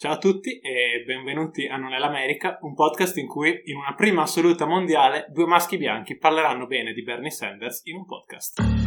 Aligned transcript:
Ciao 0.00 0.12
a 0.12 0.16
tutti 0.16 0.60
e 0.60 1.02
benvenuti 1.04 1.66
a 1.66 1.76
Non 1.76 1.92
è 1.92 1.98
l'America, 1.98 2.58
un 2.62 2.72
podcast 2.72 3.18
in 3.18 3.26
cui 3.26 3.60
in 3.66 3.76
una 3.76 3.92
prima 3.94 4.22
assoluta 4.22 4.64
mondiale 4.64 5.26
due 5.28 5.44
maschi 5.44 5.76
bianchi 5.76 6.16
parleranno 6.16 6.66
bene 6.66 6.94
di 6.94 7.02
Bernie 7.02 7.30
Sanders 7.30 7.82
in 7.84 7.96
un 7.96 8.06
podcast. 8.06 8.79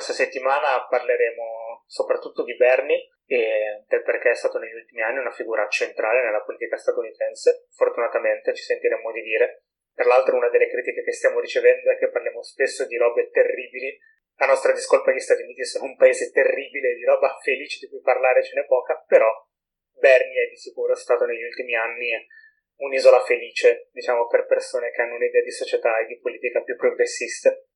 Questa 0.00 0.16
settimana 0.16 0.88
parleremo 0.88 1.84
soprattutto 1.84 2.42
di 2.42 2.56
Bernie 2.56 3.20
e 3.26 3.84
del 3.86 4.00
perché 4.00 4.30
è 4.30 4.34
stato 4.34 4.56
negli 4.56 4.72
ultimi 4.72 5.02
anni 5.02 5.18
una 5.18 5.30
figura 5.30 5.68
centrale 5.68 6.24
nella 6.24 6.40
politica 6.40 6.78
statunitense. 6.78 7.66
Fortunatamente 7.76 8.54
ci 8.54 8.62
sentiremo 8.62 9.12
di 9.12 9.20
dire. 9.20 9.64
Tra 9.92 10.08
l'altro 10.08 10.36
una 10.36 10.48
delle 10.48 10.70
critiche 10.70 11.02
che 11.02 11.12
stiamo 11.12 11.38
ricevendo 11.38 11.90
è 11.90 11.98
che 11.98 12.08
parliamo 12.08 12.40
spesso 12.42 12.86
di 12.86 12.96
robe 12.96 13.28
terribili. 13.28 13.94
A 14.36 14.46
nostra 14.46 14.72
discolpa 14.72 15.12
gli 15.12 15.20
Stati 15.20 15.42
Uniti 15.42 15.66
sono 15.66 15.84
un 15.84 15.96
paese 15.96 16.32
terribile, 16.32 16.94
di 16.94 17.04
roba 17.04 17.36
felice 17.42 17.84
di 17.84 17.90
cui 17.90 18.00
parlare 18.00 18.42
ce 18.42 18.58
n'è 18.58 18.64
poca, 18.64 19.04
però 19.06 19.28
Bernie 19.98 20.46
è 20.46 20.48
di 20.48 20.56
sicuro 20.56 20.94
stato 20.94 21.26
negli 21.26 21.44
ultimi 21.44 21.76
anni 21.76 22.08
un'isola 22.76 23.20
felice, 23.20 23.90
diciamo, 23.92 24.26
per 24.28 24.46
persone 24.46 24.92
che 24.92 25.02
hanno 25.02 25.16
un'idea 25.16 25.42
di 25.42 25.52
società 25.52 25.98
e 25.98 26.06
di 26.06 26.18
politica 26.18 26.62
più 26.62 26.74
progressiste. 26.76 27.66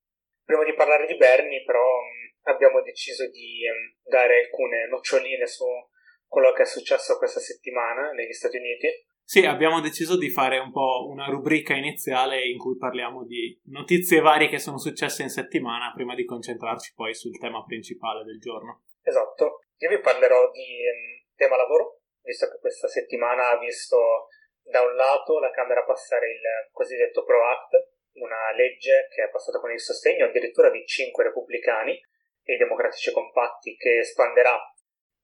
Prima 0.45 0.63
di 0.63 0.73
parlare 0.75 1.07
di 1.07 1.17
Bernie, 1.17 1.63
però, 1.63 1.83
abbiamo 2.43 2.81
deciso 2.81 3.27
di 3.29 3.61
dare 4.03 4.45
alcune 4.45 4.87
noccioline 4.87 5.47
su 5.47 5.65
quello 6.27 6.51
che 6.53 6.63
è 6.63 6.65
successo 6.65 7.17
questa 7.17 7.39
settimana 7.39 8.11
negli 8.11 8.33
Stati 8.33 8.57
Uniti. 8.57 8.87
Sì, 9.23 9.43
abbiamo 9.43 9.81
deciso 9.81 10.17
di 10.17 10.29
fare 10.29 10.59
un 10.59 10.71
po' 10.71 11.07
una 11.09 11.25
rubrica 11.25 11.73
iniziale 11.73 12.45
in 12.45 12.59
cui 12.59 12.77
parliamo 12.77 13.25
di 13.25 13.59
notizie 13.71 14.21
varie 14.21 14.47
che 14.47 14.59
sono 14.59 14.77
successe 14.77 15.23
in 15.23 15.29
settimana 15.29 15.91
prima 15.95 16.13
di 16.13 16.25
concentrarci 16.25 16.93
poi 16.93 17.15
sul 17.15 17.39
tema 17.39 17.63
principale 17.63 18.23
del 18.23 18.39
giorno. 18.39 18.83
Esatto. 19.01 19.61
Io 19.77 19.89
vi 19.89 19.99
parlerò 19.99 20.51
di 20.51 20.77
tema 21.35 21.57
lavoro, 21.57 22.01
visto 22.21 22.47
che 22.47 22.59
questa 22.59 22.87
settimana 22.87 23.49
ha 23.49 23.57
visto 23.57 24.29
da 24.61 24.81
un 24.81 24.93
lato 24.95 25.39
la 25.39 25.49
Camera 25.49 25.83
passare 25.83 26.27
il 26.27 26.69
cosiddetto 26.71 27.23
PRO 27.23 27.43
Act, 27.45 27.94
una 28.15 28.51
legge 28.55 29.07
che 29.13 29.23
è 29.23 29.29
passata 29.29 29.59
con 29.59 29.71
il 29.71 29.79
sostegno 29.79 30.25
addirittura 30.25 30.69
di 30.69 30.85
cinque 30.85 31.23
repubblicani 31.25 31.99
e 32.43 32.57
democratici 32.57 33.11
compatti 33.11 33.75
che 33.75 33.99
espanderà 33.99 34.59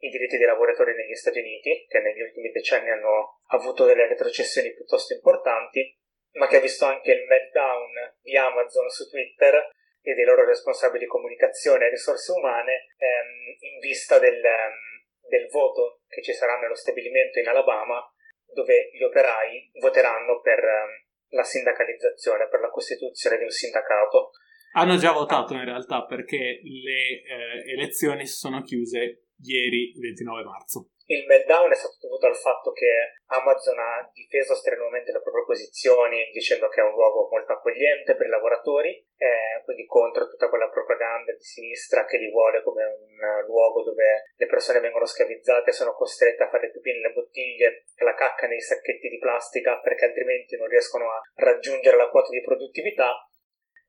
i 0.02 0.10
diritti 0.10 0.38
dei 0.38 0.48
lavoratori 0.48 0.96
negli 0.96 1.14
Stati 1.14 1.40
Uniti, 1.40 1.86
che 1.88 2.00
negli 2.00 2.22
ultimi 2.22 2.50
decenni 2.50 2.90
hanno 2.90 3.42
avuto 3.50 3.86
delle 3.86 4.08
retrocessioni 4.08 4.74
piuttosto 4.74 5.14
importanti, 5.14 5.96
ma 6.34 6.48
che 6.48 6.58
ha 6.58 6.60
visto 6.60 6.86
anche 6.86 7.12
il 7.12 7.26
meltdown 7.28 8.18
di 8.22 8.36
Amazon 8.36 8.90
su 8.90 9.08
Twitter 9.08 9.70
e 10.02 10.14
dei 10.16 10.26
loro 10.26 10.44
responsabili 10.46 11.06
comunicazione 11.06 11.86
e 11.86 11.90
risorse 11.90 12.32
umane 12.32 12.88
ehm, 12.98 13.56
in 13.60 13.80
vista 13.80 14.18
del, 14.18 14.44
ehm, 14.44 15.28
del 15.28 15.48
voto 15.50 16.02
che 16.08 16.24
ci 16.24 16.34
sarà 16.34 16.58
nello 16.58 16.76
stabilimento 16.76 17.38
in 17.38 17.48
Alabama, 17.48 18.02
dove 18.48 18.90
gli 18.92 19.04
operai 19.04 19.70
voteranno 19.80 20.42
per 20.42 20.64
ehm, 20.64 21.11
la 21.32 21.44
sindacalizzazione, 21.44 22.48
per 22.48 22.62
la 22.62 22.70
costituzione 22.70 23.38
di 23.38 23.44
un 23.44 23.50
sindacato. 23.50 24.32
Hanno 24.74 24.96
già 24.96 25.12
votato 25.12 25.54
in 25.54 25.66
realtà 25.66 26.06
perché 26.06 26.62
le 26.64 27.24
eh, 27.24 27.72
elezioni 27.74 28.26
si 28.26 28.38
sono 28.38 28.62
chiuse 28.62 29.28
ieri 29.42 29.94
29 30.00 30.44
marzo. 30.44 30.91
Il 31.06 31.26
meltdown 31.26 31.72
è 31.72 31.76
stato 31.76 31.98
dovuto 32.00 32.28
al 32.28 32.38
fatto 32.38 32.72
che 32.72 33.20
Amazon 33.28 33.80
ha 33.80 34.10
difeso 34.14 34.56
strenuamente 34.56 35.12
le 35.12 35.22
proprie 35.22 35.46
posizioni 35.46 36.30
dicendo 36.32 36.70
che 36.70 36.82
è 36.82 36.84
un 36.84 36.94
luogo 36.94 37.28
molto 37.30 37.54
accogliente 37.54 38.16
per 38.16 38.28
i 38.28 38.30
lavoratori, 38.30 38.96
eh, 39.18 39.62
quindi 39.66 39.86
contro 39.86 40.28
tutta 40.28 40.48
quella 40.48 40.70
propaganda 40.70 41.34
di 41.34 41.44
sinistra 41.44 42.06
che 42.06 42.18
li 42.18 42.30
vuole 42.30 42.64
come 42.64 42.86
un 42.86 43.46
luogo 43.46 43.84
dove 43.84 44.32
le 44.36 44.46
persone 44.46 44.80
vengono 44.80 45.06
schiavizzate 45.06 45.70
e 45.70 45.74
sono 45.74 45.94
costrette 45.94 46.44
a 46.44 46.50
fare 46.50 46.72
pipì 46.72 46.92
nelle 46.94 47.14
bottiglie 47.14 47.84
e 47.96 48.04
la 48.04 48.14
cacca 48.14 48.48
nei 48.48 48.62
sacchetti 48.62 49.10
di 49.10 49.18
plastica 49.18 49.80
perché 49.80 50.06
altrimenti 50.06 50.56
non 50.58 50.68
riescono 50.68 51.10
a 51.12 51.22
raggiungere 51.36 51.98
la 51.98 52.10
quota 52.10 52.30
di 52.30 52.42
produttività. 52.42 53.16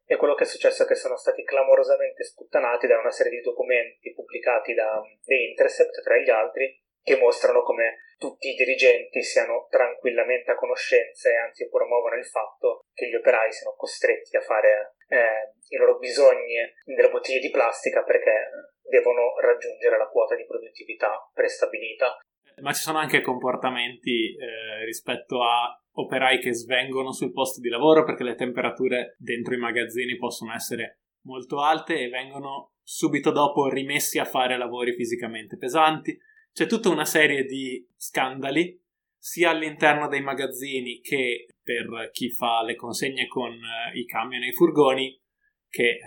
E 0.04 0.16
quello 0.16 0.34
che 0.34 0.42
è 0.42 0.46
successo 0.46 0.82
è 0.82 0.86
che 0.86 0.96
sono 0.96 1.16
stati 1.16 1.44
clamorosamente 1.44 2.24
sputtanati 2.24 2.86
da 2.86 2.98
una 2.98 3.10
serie 3.10 3.32
di 3.32 3.40
documenti 3.40 4.12
pubblicati 4.12 4.74
da 4.74 5.00
The 5.24 5.34
Intercept, 5.34 6.02
tra 6.02 6.16
gli 6.18 6.28
altri, 6.28 6.81
che 7.02 7.16
mostrano 7.18 7.62
come 7.62 7.98
tutti 8.16 8.50
i 8.50 8.54
dirigenti 8.54 9.20
siano 9.22 9.66
tranquillamente 9.68 10.52
a 10.52 10.54
conoscenza 10.54 11.28
e 11.28 11.36
anzi 11.36 11.68
promuovono 11.68 12.14
il 12.14 12.24
fatto 12.24 12.86
che 12.94 13.08
gli 13.08 13.14
operai 13.14 13.50
siano 13.52 13.74
costretti 13.76 14.36
a 14.36 14.40
fare 14.40 14.94
eh, 15.08 15.58
i 15.68 15.76
loro 15.76 15.98
bisogni 15.98 16.54
nelle 16.84 17.10
bottiglie 17.10 17.40
di 17.40 17.50
plastica 17.50 18.04
perché 18.04 18.48
devono 18.86 19.34
raggiungere 19.40 19.98
la 19.98 20.06
quota 20.06 20.36
di 20.36 20.46
produttività 20.46 21.28
prestabilita. 21.34 22.18
Ma 22.60 22.72
ci 22.72 22.82
sono 22.82 22.98
anche 22.98 23.22
comportamenti 23.22 24.36
eh, 24.36 24.84
rispetto 24.84 25.42
a 25.42 25.76
operai 25.94 26.38
che 26.38 26.54
svengono 26.54 27.12
sul 27.12 27.32
posto 27.32 27.60
di 27.60 27.68
lavoro 27.68 28.04
perché 28.04 28.22
le 28.22 28.36
temperature 28.36 29.16
dentro 29.18 29.54
i 29.54 29.58
magazzini 29.58 30.16
possono 30.16 30.54
essere 30.54 31.00
molto 31.24 31.60
alte 31.60 31.98
e 31.98 32.08
vengono 32.08 32.72
subito 32.82 33.32
dopo 33.32 33.68
rimessi 33.68 34.18
a 34.18 34.24
fare 34.24 34.56
lavori 34.56 34.92
fisicamente 34.94 35.56
pesanti 35.56 36.16
c'è 36.52 36.66
tutta 36.66 36.88
una 36.88 37.04
serie 37.04 37.44
di 37.44 37.86
scandali, 37.96 38.80
sia 39.16 39.50
all'interno 39.50 40.08
dei 40.08 40.20
magazzini 40.20 41.00
che 41.00 41.46
per 41.62 42.10
chi 42.12 42.30
fa 42.30 42.62
le 42.62 42.74
consegne 42.74 43.26
con 43.28 43.50
uh, 43.50 43.96
i 43.96 44.04
camion 44.04 44.42
e 44.42 44.48
i 44.48 44.52
furgoni, 44.52 45.20
che 45.68 46.00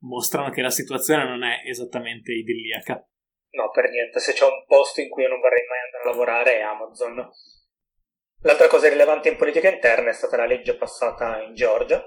mostrano 0.00 0.50
che 0.50 0.60
la 0.60 0.70
situazione 0.70 1.24
non 1.24 1.42
è 1.44 1.62
esattamente 1.64 2.32
idilliaca. 2.32 3.02
No, 3.50 3.70
per 3.70 3.88
niente. 3.88 4.20
Se 4.20 4.32
c'è 4.32 4.44
un 4.44 4.64
posto 4.66 5.00
in 5.00 5.08
cui 5.08 5.22
io 5.22 5.28
non 5.28 5.40
vorrei 5.40 5.64
mai 5.66 5.78
andare 5.80 6.04
a 6.04 6.10
lavorare 6.10 6.58
è 6.58 6.60
Amazon. 6.60 7.30
L'altra 8.42 8.68
cosa 8.68 8.88
rilevante 8.88 9.30
in 9.30 9.36
politica 9.36 9.70
interna 9.70 10.10
è 10.10 10.12
stata 10.12 10.36
la 10.36 10.46
legge 10.46 10.76
passata 10.76 11.42
in 11.42 11.54
Georgia. 11.54 12.04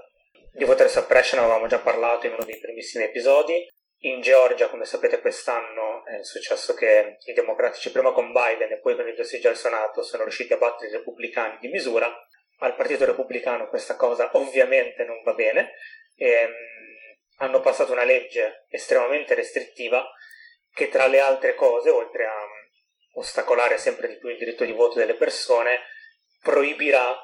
Di 0.52 0.64
voter 0.64 0.88
suppression 0.88 1.40
avevamo 1.42 1.66
già 1.66 1.78
parlato 1.80 2.26
in 2.26 2.34
uno 2.34 2.44
dei 2.44 2.58
primissimi 2.58 3.04
episodi. 3.04 3.66
In 4.04 4.20
Georgia, 4.20 4.68
come 4.68 4.84
sapete, 4.84 5.20
quest'anno 5.20 6.04
è 6.04 6.24
successo 6.24 6.74
che 6.74 7.18
i 7.24 7.32
democratici, 7.34 7.92
prima 7.92 8.10
con 8.10 8.32
Biden 8.32 8.72
e 8.72 8.80
poi 8.80 8.96
con 8.96 9.06
il 9.06 9.14
prestigio 9.14 9.48
al 9.48 9.56
Senato, 9.56 10.02
sono 10.02 10.24
riusciti 10.24 10.52
a 10.52 10.56
battere 10.56 10.90
i 10.90 10.92
repubblicani 10.94 11.58
di 11.60 11.68
misura. 11.68 12.12
Al 12.58 12.74
Partito 12.74 13.04
Repubblicano 13.04 13.68
questa 13.68 13.94
cosa 13.94 14.28
ovviamente 14.32 15.04
non 15.04 15.22
va 15.22 15.34
bene. 15.34 15.74
E, 16.16 16.44
um, 16.44 16.52
hanno 17.44 17.60
passato 17.60 17.92
una 17.92 18.02
legge 18.02 18.66
estremamente 18.70 19.34
restrittiva 19.34 20.04
che, 20.74 20.88
tra 20.88 21.06
le 21.06 21.20
altre 21.20 21.54
cose, 21.54 21.90
oltre 21.90 22.26
a 22.26 22.34
ostacolare 23.14 23.78
sempre 23.78 24.08
di 24.08 24.18
più 24.18 24.30
il 24.30 24.38
diritto 24.38 24.64
di 24.64 24.72
voto 24.72 24.98
delle 24.98 25.14
persone, 25.14 25.78
proibirà 26.42 27.16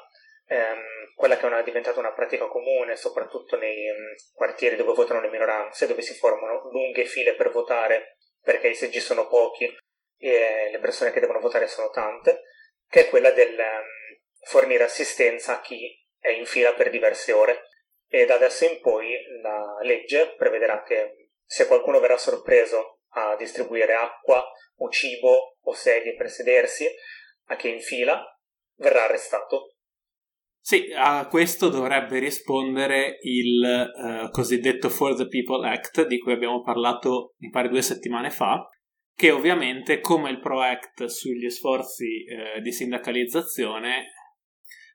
um, 0.49 1.13
quella 1.15 1.37
che 1.37 1.47
è 1.47 1.63
diventata 1.63 1.99
una 1.99 2.13
pratica 2.13 2.47
comune, 2.47 2.95
soprattutto 2.95 3.57
nei 3.57 3.89
um, 3.89 4.15
quartieri 4.33 4.75
dove 4.75 4.93
votano 4.93 5.21
le 5.21 5.29
minoranze, 5.29 5.87
dove 5.87 6.01
si 6.01 6.13
formano 6.13 6.69
lunghe 6.71 7.05
file 7.05 7.35
per 7.35 7.51
votare 7.51 8.17
perché 8.41 8.69
i 8.69 8.75
seggi 8.75 8.99
sono 8.99 9.27
pochi 9.27 9.65
e 10.17 10.69
le 10.71 10.79
persone 10.79 11.11
che 11.11 11.19
devono 11.19 11.39
votare 11.39 11.67
sono 11.67 11.89
tante, 11.89 12.43
che 12.87 13.01
è 13.01 13.09
quella 13.09 13.31
del 13.31 13.57
um, 13.57 14.17
fornire 14.41 14.83
assistenza 14.83 15.53
a 15.53 15.61
chi 15.61 15.95
è 16.19 16.29
in 16.29 16.45
fila 16.45 16.73
per 16.73 16.89
diverse 16.89 17.31
ore. 17.31 17.63
E 18.11 18.25
da 18.25 18.35
adesso 18.35 18.65
in 18.65 18.81
poi 18.81 19.13
la 19.41 19.77
legge 19.81 20.33
prevederà 20.35 20.81
che 20.81 21.29
se 21.45 21.67
qualcuno 21.67 21.99
verrà 21.99 22.17
sorpreso 22.17 23.01
a 23.09 23.35
distribuire 23.35 23.93
acqua 23.93 24.43
o 24.77 24.89
cibo 24.89 25.57
o 25.61 25.73
sedie 25.73 26.15
per 26.15 26.29
sedersi 26.29 26.89
a 27.47 27.55
chi 27.55 27.69
è 27.69 27.71
in 27.71 27.81
fila, 27.81 28.23
verrà 28.77 29.03
arrestato 29.03 29.75
sì, 30.61 30.91
a 30.95 31.27
questo 31.27 31.69
dovrebbe 31.69 32.19
rispondere 32.19 33.17
il 33.21 33.61
uh, 33.61 34.29
cosiddetto 34.29 34.89
For 34.89 35.15
the 35.15 35.27
People 35.27 35.67
Act, 35.67 36.05
di 36.05 36.19
cui 36.19 36.33
abbiamo 36.33 36.61
parlato 36.61 37.33
mi 37.37 37.49
pare 37.49 37.69
due 37.69 37.81
settimane 37.81 38.29
fa, 38.29 38.67
che 39.15 39.31
ovviamente, 39.31 39.99
come 39.99 40.29
il 40.29 40.39
Pro 40.39 40.61
Act 40.61 41.05
sugli 41.05 41.49
sforzi 41.49 42.25
uh, 42.25 42.61
di 42.61 42.71
sindacalizzazione, 42.71 44.11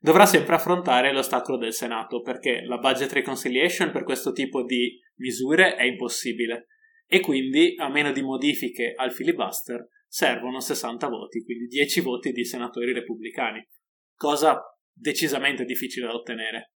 dovrà 0.00 0.26
sempre 0.26 0.54
affrontare 0.54 1.12
l'ostacolo 1.12 1.56
del 1.56 1.72
Senato, 1.72 2.20
perché 2.20 2.62
la 2.66 2.78
budget 2.78 3.12
reconciliation 3.12 3.90
per 3.90 4.04
questo 4.04 4.32
tipo 4.32 4.62
di 4.64 5.00
misure 5.16 5.76
è 5.76 5.84
impossibile. 5.84 6.66
E 7.06 7.20
quindi, 7.20 7.74
a 7.78 7.88
meno 7.88 8.12
di 8.12 8.22
modifiche 8.22 8.92
al 8.96 9.12
filibuster, 9.12 9.88
servono 10.06 10.60
60 10.60 11.08
voti, 11.08 11.42
quindi 11.42 11.66
10 11.66 12.00
voti 12.00 12.32
di 12.32 12.44
senatori 12.44 12.92
repubblicani, 12.92 13.66
cosa 14.14 14.62
decisamente 14.94 15.64
difficile 15.64 16.06
da 16.06 16.14
ottenere. 16.14 16.72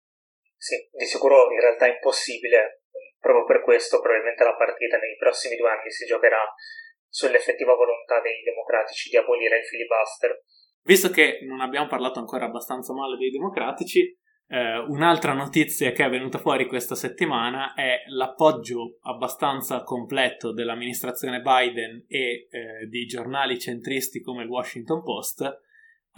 Sì, 0.57 0.75
di 0.91 1.05
sicuro 1.05 1.51
in 1.51 1.59
realtà 1.59 1.85
è 1.85 1.93
impossibile. 1.93 2.81
proprio 3.19 3.45
per 3.45 3.63
questo 3.63 3.99
probabilmente 3.99 4.43
la 4.43 4.55
partita 4.55 4.97
nei 4.97 5.17
prossimi 5.17 5.55
due 5.55 5.69
anni 5.69 5.91
si 5.91 6.05
giocherà 6.05 6.41
sull'effettiva 7.09 7.73
volontà 7.73 8.21
dei 8.21 8.41
democratici 8.43 9.09
di 9.09 9.17
abolire 9.17 9.57
il 9.57 9.65
filibuster. 9.65 10.43
Visto 10.83 11.09
che 11.09 11.39
non 11.43 11.61
abbiamo 11.61 11.87
parlato 11.87 12.19
ancora 12.19 12.45
abbastanza 12.45 12.93
male 12.93 13.17
dei 13.17 13.29
democratici, 13.29 14.17
eh, 14.49 14.77
un'altra 14.77 15.33
notizia 15.33 15.91
che 15.91 16.05
è 16.05 16.09
venuta 16.09 16.37
fuori 16.37 16.67
questa 16.67 16.95
settimana 16.95 17.73
è 17.73 18.03
l'appoggio 18.07 18.97
abbastanza 19.01 19.83
completo 19.83 20.53
dell'amministrazione 20.53 21.41
Biden 21.41 22.05
e 22.07 22.47
eh, 22.49 22.85
di 22.87 23.05
giornali 23.05 23.59
centristi 23.59 24.21
come 24.21 24.43
il 24.43 24.49
Washington 24.49 25.03
Post 25.03 25.65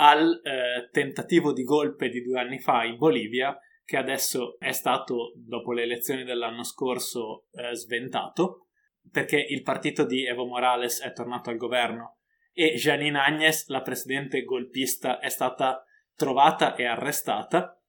al 0.01 0.41
eh, 0.43 0.89
tentativo 0.91 1.51
di 1.51 1.63
golpe 1.63 2.09
di 2.09 2.21
due 2.21 2.39
anni 2.39 2.59
fa 2.59 2.83
in 2.83 2.97
Bolivia 2.97 3.57
che 3.83 3.97
adesso 3.97 4.57
è 4.59 4.71
stato, 4.71 5.33
dopo 5.35 5.73
le 5.73 5.81
elezioni 5.81 6.23
dell'anno 6.23 6.63
scorso, 6.63 7.47
eh, 7.51 7.75
sventato 7.75 8.67
perché 9.11 9.37
il 9.37 9.63
partito 9.63 10.05
di 10.05 10.25
Evo 10.25 10.45
Morales 10.45 11.01
è 11.01 11.11
tornato 11.11 11.49
al 11.49 11.57
governo 11.57 12.17
e 12.53 12.75
Janine 12.75 13.19
Agnes, 13.19 13.67
la 13.67 13.81
presidente 13.81 14.43
golpista, 14.43 15.19
è 15.19 15.29
stata 15.29 15.83
trovata 16.15 16.75
e 16.75 16.85
arrestata 16.85 17.81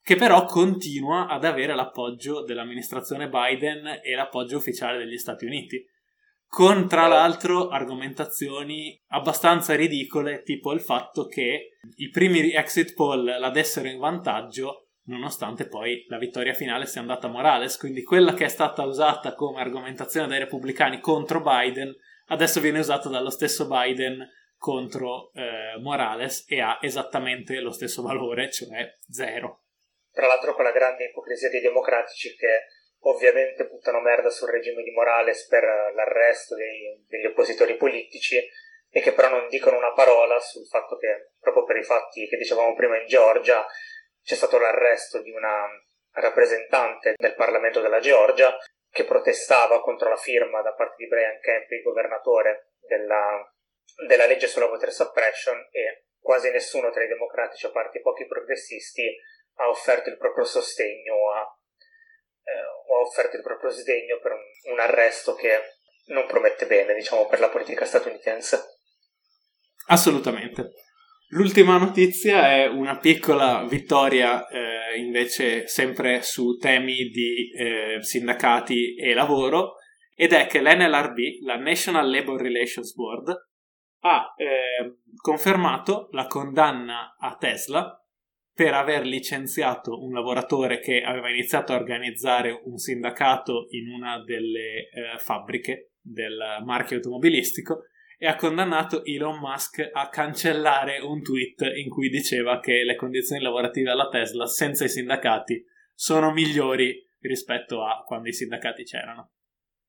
che 0.00 0.14
però 0.14 0.44
continua 0.44 1.26
ad 1.26 1.44
avere 1.44 1.74
l'appoggio 1.74 2.44
dell'amministrazione 2.44 3.28
Biden 3.28 4.00
e 4.02 4.14
l'appoggio 4.14 4.56
ufficiale 4.56 4.98
degli 4.98 5.18
Stati 5.18 5.44
Uniti, 5.44 5.84
con 6.48 6.88
tra 6.88 7.06
l'altro 7.06 7.68
argomentazioni 7.68 8.98
abbastanza 9.08 9.74
ridicole, 9.74 10.42
tipo 10.42 10.72
il 10.72 10.80
fatto 10.80 11.26
che 11.26 11.78
i 11.96 12.08
primi 12.08 12.52
exit 12.52 12.94
poll 12.94 13.38
la 13.38 13.50
dessero 13.50 13.88
in 13.88 13.98
vantaggio, 13.98 14.88
nonostante 15.06 15.66
poi 15.66 16.04
la 16.08 16.18
vittoria 16.18 16.54
finale 16.54 16.86
sia 16.86 17.00
andata 17.00 17.26
a 17.26 17.30
Morales, 17.30 17.76
quindi 17.76 18.02
quella 18.02 18.34
che 18.34 18.44
è 18.44 18.48
stata 18.48 18.82
usata 18.84 19.34
come 19.34 19.60
argomentazione 19.60 20.26
dai 20.26 20.38
repubblicani 20.40 21.00
contro 21.00 21.42
Biden, 21.42 21.94
adesso 22.26 22.60
viene 22.60 22.78
usata 22.78 23.08
dallo 23.08 23.30
stesso 23.30 23.66
Biden 23.66 24.26
contro 24.56 25.32
eh, 25.34 25.78
Morales 25.80 26.44
e 26.48 26.60
ha 26.60 26.78
esattamente 26.80 27.60
lo 27.60 27.70
stesso 27.70 28.02
valore, 28.02 28.50
cioè 28.50 28.94
zero. 29.08 29.64
Tra 30.10 30.26
l'altro 30.26 30.54
con 30.54 30.64
la 30.64 30.72
grande 30.72 31.04
ipocrisia 31.04 31.50
dei 31.50 31.60
democratici 31.60 32.34
che 32.36 32.64
ovviamente 33.08 33.66
buttano 33.66 34.00
merda 34.00 34.30
sul 34.30 34.50
regime 34.50 34.82
di 34.82 34.90
Morales 34.90 35.46
per 35.46 35.64
l'arresto 35.94 36.54
dei, 36.54 37.04
degli 37.08 37.26
oppositori 37.26 37.76
politici 37.76 38.36
e 38.90 39.00
che 39.00 39.12
però 39.12 39.28
non 39.28 39.48
dicono 39.48 39.76
una 39.76 39.92
parola 39.92 40.38
sul 40.40 40.66
fatto 40.66 40.96
che 40.96 41.32
proprio 41.38 41.64
per 41.64 41.76
i 41.76 41.82
fatti 41.82 42.26
che 42.28 42.36
dicevamo 42.36 42.74
prima 42.74 42.98
in 42.98 43.06
Georgia 43.06 43.66
c'è 44.22 44.34
stato 44.34 44.58
l'arresto 44.58 45.20
di 45.22 45.30
una 45.30 45.66
rappresentante 46.12 47.14
del 47.16 47.34
Parlamento 47.34 47.80
della 47.80 48.00
Georgia 48.00 48.56
che 48.90 49.04
protestava 49.04 49.80
contro 49.82 50.08
la 50.08 50.16
firma 50.16 50.62
da 50.62 50.72
parte 50.72 50.94
di 50.96 51.06
Brian 51.06 51.38
Kemp, 51.40 51.70
il 51.70 51.82
governatore, 51.82 52.72
della, 52.80 53.54
della 54.06 54.26
legge 54.26 54.46
sulla 54.46 54.66
voter 54.66 54.90
suppression 54.90 55.68
e 55.70 56.06
quasi 56.18 56.50
nessuno 56.50 56.90
tra 56.90 57.04
i 57.04 57.08
democratici, 57.08 57.66
a 57.66 57.70
parte 57.70 57.98
i 57.98 58.00
pochi 58.00 58.26
progressisti, 58.26 59.14
ha 59.56 59.68
offerto 59.68 60.08
il 60.08 60.16
proprio 60.16 60.44
sostegno 60.44 61.30
a, 61.32 61.55
eh, 62.46 62.62
o 62.88 62.98
ha 62.98 63.00
offerto 63.00 63.36
il 63.36 63.42
proprio 63.42 63.70
sdegno 63.70 64.18
per 64.20 64.32
un, 64.32 64.72
un 64.72 64.80
arresto 64.80 65.34
che 65.34 65.48
non 66.06 66.26
promette 66.26 66.66
bene, 66.66 66.94
diciamo, 66.94 67.26
per 67.26 67.40
la 67.40 67.48
politica 67.48 67.84
statunitense. 67.84 68.62
Assolutamente. 69.88 70.72
L'ultima 71.30 71.76
notizia 71.76 72.52
è 72.52 72.66
una 72.66 72.98
piccola 72.98 73.66
vittoria 73.68 74.46
eh, 74.46 74.96
invece 74.96 75.66
sempre 75.66 76.22
su 76.22 76.56
temi 76.56 77.08
di 77.08 77.50
eh, 77.50 77.98
sindacati 78.00 78.94
e 78.94 79.12
lavoro 79.12 79.74
ed 80.14 80.32
è 80.32 80.46
che 80.46 80.60
l'NLRB, 80.60 81.42
la 81.42 81.56
National 81.56 82.08
Labor 82.08 82.40
Relations 82.40 82.94
Board, 82.94 83.34
ha 84.00 84.34
eh, 84.36 84.98
confermato 85.16 86.08
la 86.12 86.26
condanna 86.26 87.16
a 87.18 87.36
Tesla 87.36 88.05
per 88.56 88.72
aver 88.72 89.04
licenziato 89.04 90.02
un 90.02 90.14
lavoratore 90.14 90.80
che 90.80 91.02
aveva 91.02 91.28
iniziato 91.28 91.74
a 91.74 91.76
organizzare 91.76 92.58
un 92.64 92.78
sindacato 92.78 93.66
in 93.72 93.90
una 93.90 94.24
delle 94.24 94.88
eh, 94.88 95.18
fabbriche 95.18 95.90
del 96.00 96.62
marchio 96.64 96.96
automobilistico 96.96 97.82
e 98.16 98.26
ha 98.26 98.34
condannato 98.34 99.04
Elon 99.04 99.40
Musk 99.40 99.90
a 99.92 100.08
cancellare 100.08 101.00
un 101.00 101.22
tweet 101.22 101.60
in 101.76 101.90
cui 101.90 102.08
diceva 102.08 102.58
che 102.58 102.82
le 102.82 102.96
condizioni 102.96 103.42
lavorative 103.42 103.90
alla 103.90 104.08
Tesla 104.08 104.46
senza 104.46 104.84
i 104.84 104.88
sindacati 104.88 105.62
sono 105.92 106.32
migliori 106.32 107.06
rispetto 107.20 107.84
a 107.84 108.04
quando 108.06 108.28
i 108.28 108.32
sindacati 108.32 108.84
c'erano. 108.84 109.32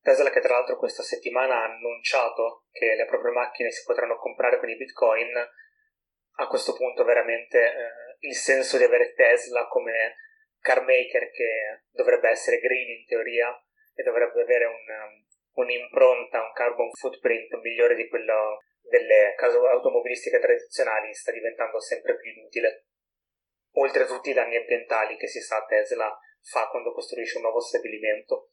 Tesla 0.02 0.30
che 0.30 0.42
tra 0.42 0.56
l'altro 0.56 0.78
questa 0.78 1.04
settimana 1.04 1.56
ha 1.56 1.72
annunciato 1.72 2.66
che 2.72 2.96
le 2.98 3.06
proprie 3.06 3.32
macchine 3.32 3.72
si 3.72 3.86
potranno 3.86 4.18
comprare 4.18 4.60
con 4.60 4.68
i 4.68 4.76
bitcoin, 4.76 5.32
a 6.40 6.48
questo 6.48 6.74
punto 6.74 7.06
veramente 7.06 7.60
eh, 7.60 8.07
il 8.20 8.36
senso 8.36 8.78
di 8.78 8.84
avere 8.84 9.14
Tesla 9.14 9.68
come 9.68 10.16
car 10.60 10.82
maker 10.82 11.30
che 11.32 11.84
dovrebbe 11.92 12.30
essere 12.30 12.60
green 12.60 13.00
in 13.00 13.06
teoria 13.06 13.50
e 13.94 14.04
dovrebbe 14.04 14.42
avere 14.42 14.66
un, 14.66 15.64
un'impronta, 15.64 16.42
un 16.42 16.52
carbon 16.54 16.92
footprint 16.92 17.54
migliore 17.62 17.96
di 17.96 18.08
quello 18.08 18.60
delle 18.82 19.34
case 19.36 19.58
automobilistiche 19.58 20.40
tradizionali 20.40 21.14
sta 21.14 21.32
diventando 21.32 21.80
sempre 21.80 22.18
più 22.18 22.32
inutile. 22.32 22.86
Oltre 23.74 24.04
a 24.04 24.08
tutti 24.08 24.30
i 24.30 24.34
danni 24.34 24.56
ambientali 24.56 25.18
che 25.18 25.28
si 25.28 25.40
sa 25.40 25.66
Tesla 25.66 26.18
fa 26.42 26.68
quando 26.70 26.94
costruisce 26.94 27.38
un 27.38 27.44
nuovo 27.44 27.60
stabilimento. 27.60 28.50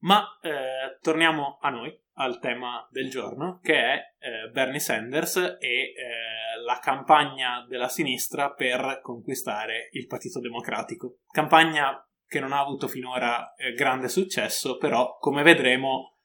Ma 0.00 0.38
eh, 0.42 0.98
torniamo 1.00 1.58
a 1.60 1.70
noi, 1.70 2.05
al 2.18 2.38
tema 2.38 2.86
del 2.90 3.10
giorno, 3.10 3.60
che 3.62 3.74
è 3.74 3.94
eh, 4.18 4.50
Bernie 4.50 4.78
Sanders 4.78 5.36
e 5.36 5.68
eh, 5.68 5.92
la 6.64 6.78
campagna 6.80 7.64
della 7.68 7.88
sinistra 7.88 8.52
per 8.52 9.00
conquistare 9.02 9.88
il 9.92 10.06
Partito 10.06 10.40
Democratico. 10.40 11.18
Campagna 11.30 12.00
che 12.26 12.40
non 12.40 12.52
ha 12.52 12.60
avuto 12.60 12.88
finora 12.88 13.54
eh, 13.54 13.72
grande 13.72 14.08
successo, 14.08 14.78
però 14.78 15.16
come 15.18 15.42
vedremo 15.42 16.16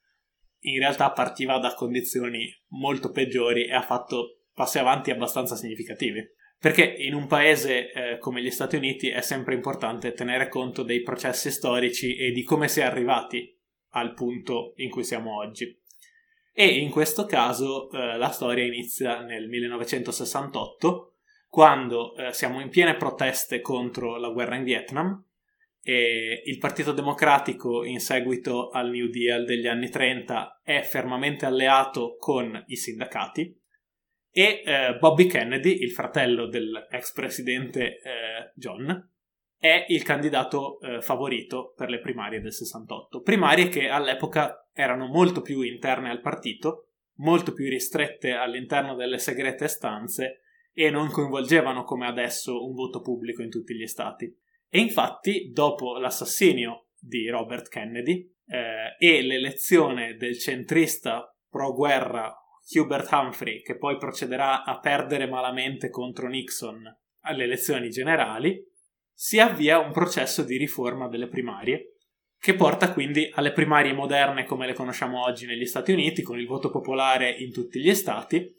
in 0.64 0.80
realtà 0.80 1.12
partiva 1.12 1.58
da 1.60 1.74
condizioni 1.74 2.48
molto 2.70 3.12
peggiori 3.12 3.66
e 3.66 3.74
ha 3.74 3.82
fatto 3.82 4.42
passi 4.54 4.80
avanti 4.80 5.12
abbastanza 5.12 5.56
significativi. 5.56 6.26
Perché 6.58 6.84
in 6.84 7.16
un 7.16 7.26
paese 7.26 7.92
eh, 7.92 8.18
come 8.20 8.42
gli 8.42 8.52
Stati 8.52 8.76
Uniti 8.76 9.10
è 9.10 9.22
sempre 9.22 9.56
importante 9.56 10.14
tenere 10.14 10.48
conto 10.48 10.84
dei 10.84 11.02
processi 11.02 11.50
storici 11.50 12.16
e 12.16 12.32
di 12.32 12.44
come 12.44 12.68
si 12.68 12.82
è 12.82 12.84
arrivati 12.84 13.60
al 13.94 14.14
punto 14.14 14.74
in 14.76 14.90
cui 14.90 15.04
siamo 15.04 15.38
oggi. 15.38 15.81
E 16.54 16.68
in 16.80 16.90
questo 16.90 17.26
caso 17.26 17.90
eh, 17.92 18.18
la 18.18 18.30
storia 18.30 18.66
inizia 18.66 19.22
nel 19.22 19.48
1968, 19.48 21.14
quando 21.48 22.16
eh, 22.16 22.34
siamo 22.34 22.60
in 22.60 22.70
piene 22.70 22.96
proteste 22.96 23.62
contro 23.62 24.18
la 24.18 24.30
guerra 24.30 24.56
in 24.56 24.64
Vietnam 24.64 25.26
e 25.84 26.44
il 26.46 26.58
Partito 26.60 26.92
Democratico 26.92 27.84
in 27.84 28.00
seguito 28.00 28.70
al 28.70 28.90
New 28.90 29.08
Deal 29.08 29.46
degli 29.46 29.68
anni 29.68 29.90
30 29.90 30.62
è 30.64 30.82
fermamente 30.82 31.46
alleato 31.46 32.18
con 32.18 32.64
i 32.68 32.76
sindacati 32.76 33.60
e 34.30 34.62
eh, 34.66 34.98
Bobby 34.98 35.26
Kennedy, 35.26 35.82
il 35.82 35.92
fratello 35.92 36.48
dell'ex 36.48 37.12
presidente 37.12 38.00
eh, 38.00 38.52
John, 38.56 39.10
è 39.62 39.86
il 39.90 40.02
candidato 40.02 40.80
eh, 40.80 41.02
favorito 41.02 41.76
per 41.78 41.88
le 41.92 42.00
primarie 42.00 42.42
del 42.42 42.52
68. 42.52 43.22
Primarie 43.22 43.70
che 43.70 43.90
all'epoca 43.90 44.68
erano 44.74 45.06
molto 45.06 45.42
più 45.42 45.62
interne 45.62 46.10
al 46.10 46.20
partito, 46.20 46.88
molto 47.18 47.54
più 47.54 47.70
ristrette 47.70 48.32
all'interno 48.32 48.96
delle 48.96 49.20
segrete 49.20 49.68
stanze 49.68 50.40
e 50.74 50.90
non 50.90 51.12
coinvolgevano 51.12 51.84
come 51.84 52.08
adesso 52.08 52.66
un 52.66 52.74
voto 52.74 53.02
pubblico 53.02 53.44
in 53.44 53.52
tutti 53.52 53.76
gli 53.76 53.86
stati. 53.86 54.36
E 54.68 54.80
infatti, 54.80 55.52
dopo 55.52 55.96
l'assassinio 56.00 56.88
di 57.00 57.30
Robert 57.30 57.68
Kennedy 57.68 58.34
eh, 58.48 58.96
e 58.98 59.22
l'elezione 59.22 60.16
del 60.16 60.40
centrista 60.40 61.32
pro-guerra 61.48 62.36
Hubert 62.74 63.12
Humphrey, 63.12 63.62
che 63.62 63.78
poi 63.78 63.98
procederà 63.98 64.64
a 64.64 64.80
perdere 64.80 65.28
malamente 65.28 65.92
contro 65.92 66.28
Nixon 66.28 66.82
alle 67.26 67.44
elezioni 67.44 67.90
generali, 67.90 68.70
si 69.22 69.38
avvia 69.38 69.78
un 69.78 69.92
processo 69.92 70.42
di 70.42 70.58
riforma 70.58 71.08
delle 71.08 71.28
primarie, 71.28 71.98
che 72.40 72.56
porta 72.56 72.92
quindi 72.92 73.30
alle 73.36 73.52
primarie 73.52 73.94
moderne 73.94 74.46
come 74.46 74.66
le 74.66 74.74
conosciamo 74.74 75.22
oggi 75.22 75.46
negli 75.46 75.68
Stati 75.68 75.92
Uniti, 75.92 76.24
con 76.24 76.40
il 76.40 76.48
voto 76.48 76.72
popolare 76.72 77.30
in 77.30 77.54
tutti 77.54 77.80
gli 77.80 77.94
stati, 77.94 78.52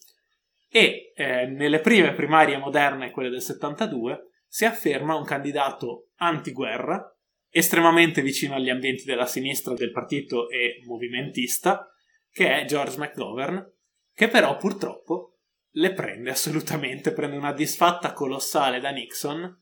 e 0.71 1.11
eh, 1.17 1.47
nelle 1.47 1.81
prime 1.81 2.13
primarie 2.15 2.59
moderne, 2.59 3.11
quelle 3.11 3.29
del 3.29 3.43
72, 3.43 4.29
si 4.47 4.65
afferma 4.65 5.17
un 5.17 5.25
candidato 5.25 6.11
antiguerra, 6.19 7.13
estremamente 7.51 8.23
vicino 8.23 8.55
agli 8.55 8.71
ambienti 8.71 9.03
della 9.03 9.27
sinistra 9.27 9.75
del 9.75 9.91
partito 9.91 10.49
e 10.49 10.81
movimentista, 10.87 11.93
che 12.31 12.61
è 12.61 12.65
George 12.67 12.99
McGovern, 12.99 13.69
che 14.15 14.29
però 14.29 14.57
purtroppo 14.57 15.41
le 15.71 15.93
prende 15.93 16.31
assolutamente, 16.31 17.13
prende 17.13 17.37
una 17.37 17.53
disfatta 17.53 18.13
colossale 18.13 18.79
da 18.79 18.91
Nixon 18.91 19.59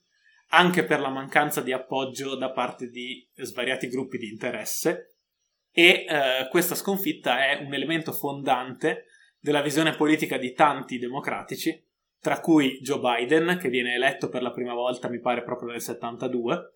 anche 0.51 0.85
per 0.85 1.01
la 1.01 1.11
mancanza 1.11 1.61
di 1.61 1.73
appoggio 1.73 2.37
da 2.37 2.51
parte 2.51 2.89
di 2.89 3.27
svariati 3.35 3.89
gruppi 3.89 4.19
di 4.19 4.29
interesse. 4.29 5.17
E 5.73 6.05
eh, 6.09 6.49
questa 6.51 6.75
sconfitta 6.75 7.47
è 7.47 7.63
un 7.63 7.73
elemento 7.73 8.13
fondante 8.13 9.07
della 9.39 9.63
visione 9.63 9.95
politica 9.95 10.37
di 10.37 10.53
tanti 10.53 10.99
democratici, 10.99 11.87
tra 12.21 12.41
cui 12.41 12.81
Joe 12.81 12.99
Biden, 12.99 13.59
che 13.61 13.69
viene 13.69 13.95
eletto 13.95 14.29
per 14.29 14.43
la 14.43 14.51
prima 14.51 14.75
volta, 14.75 15.09
mi 15.09 15.21
pare 15.21 15.43
proprio 15.43 15.71
nel 15.71 15.81
72, 15.81 16.75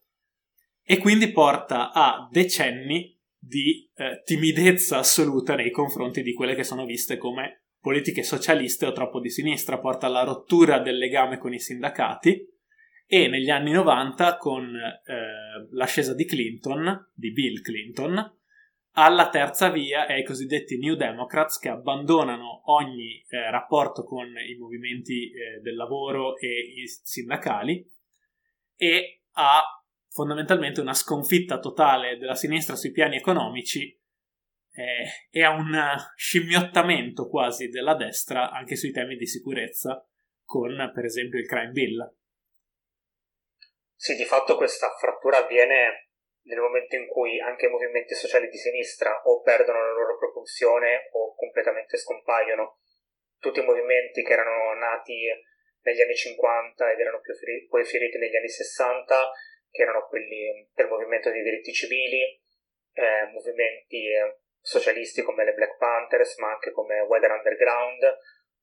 e 0.82 0.98
quindi 0.98 1.32
porta 1.32 1.92
a 1.92 2.28
decenni 2.30 3.18
di 3.36 3.90
eh, 3.94 4.22
timidezza 4.24 4.98
assoluta 4.98 5.54
nei 5.54 5.70
confronti 5.70 6.22
di 6.22 6.32
quelle 6.32 6.54
che 6.54 6.64
sono 6.64 6.84
viste 6.84 7.16
come 7.16 7.64
politiche 7.80 8.22
socialiste 8.22 8.86
o 8.86 8.92
troppo 8.92 9.20
di 9.20 9.28
sinistra, 9.28 9.78
porta 9.78 10.06
alla 10.06 10.22
rottura 10.22 10.78
del 10.78 10.96
legame 10.96 11.36
con 11.36 11.52
i 11.52 11.58
sindacati 11.58 12.53
e 13.06 13.28
negli 13.28 13.50
anni 13.50 13.72
90 13.72 14.36
con 14.36 14.74
eh, 14.74 15.68
l'ascesa 15.70 16.14
di 16.14 16.24
Clinton, 16.24 17.10
di 17.12 17.32
Bill 17.32 17.60
Clinton, 17.60 18.38
alla 18.96 19.28
terza 19.28 19.70
via 19.70 20.06
e 20.06 20.14
ai 20.14 20.24
cosiddetti 20.24 20.78
New 20.78 20.94
Democrats 20.94 21.58
che 21.58 21.68
abbandonano 21.68 22.70
ogni 22.72 23.24
eh, 23.28 23.50
rapporto 23.50 24.04
con 24.04 24.26
i 24.26 24.54
movimenti 24.56 25.30
eh, 25.30 25.60
del 25.60 25.74
lavoro 25.74 26.36
e 26.36 26.48
i 26.48 26.86
sindacali 26.86 27.90
e 28.76 29.22
a 29.32 29.62
fondamentalmente 30.08 30.80
una 30.80 30.94
sconfitta 30.94 31.58
totale 31.58 32.16
della 32.18 32.36
sinistra 32.36 32.76
sui 32.76 32.92
piani 32.92 33.16
economici 33.16 34.00
eh, 34.74 35.28
e 35.30 35.42
a 35.42 35.50
un 35.50 35.76
scimmiottamento 36.14 37.28
quasi 37.28 37.68
della 37.68 37.94
destra 37.94 38.50
anche 38.50 38.76
sui 38.76 38.92
temi 38.92 39.16
di 39.16 39.26
sicurezza 39.26 40.08
con 40.44 40.90
per 40.94 41.04
esempio 41.04 41.40
il 41.40 41.46
crime 41.46 41.72
bill. 41.72 42.14
Sì, 44.04 44.16
di 44.16 44.26
fatto 44.26 44.56
questa 44.56 44.90
frattura 45.00 45.38
avviene 45.38 46.10
nel 46.42 46.58
momento 46.60 46.94
in 46.94 47.06
cui 47.06 47.40
anche 47.40 47.64
i 47.64 47.70
movimenti 47.70 48.14
sociali 48.14 48.50
di 48.50 48.58
sinistra 48.58 49.22
o 49.24 49.40
perdono 49.40 49.80
la 49.80 49.92
loro 49.92 50.18
propulsione 50.18 51.08
o 51.12 51.34
completamente 51.34 51.96
scompaiono. 51.96 52.80
Tutti 53.38 53.60
i 53.60 53.64
movimenti 53.64 54.22
che 54.22 54.34
erano 54.34 54.74
nati 54.74 55.24
negli 55.80 56.02
anni 56.02 56.14
50 56.14 56.90
ed 56.90 57.00
erano 57.00 57.22
poi 57.70 57.84
fioriti 57.86 58.18
negli 58.18 58.36
anni 58.36 58.50
60, 58.50 59.30
che 59.70 59.80
erano 59.80 60.06
quelli 60.06 60.68
del 60.74 60.88
movimento 60.88 61.30
dei 61.30 61.42
diritti 61.42 61.72
civili, 61.72 62.20
eh, 62.92 63.24
movimenti 63.32 64.04
eh, 64.12 64.40
socialisti 64.60 65.22
come 65.22 65.46
le 65.46 65.54
Black 65.54 65.78
Panthers, 65.78 66.36
ma 66.40 66.50
anche 66.50 66.72
come 66.72 67.00
Weather 67.00 67.30
Underground, 67.30 68.02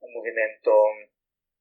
un 0.02 0.12
movimento 0.12 0.84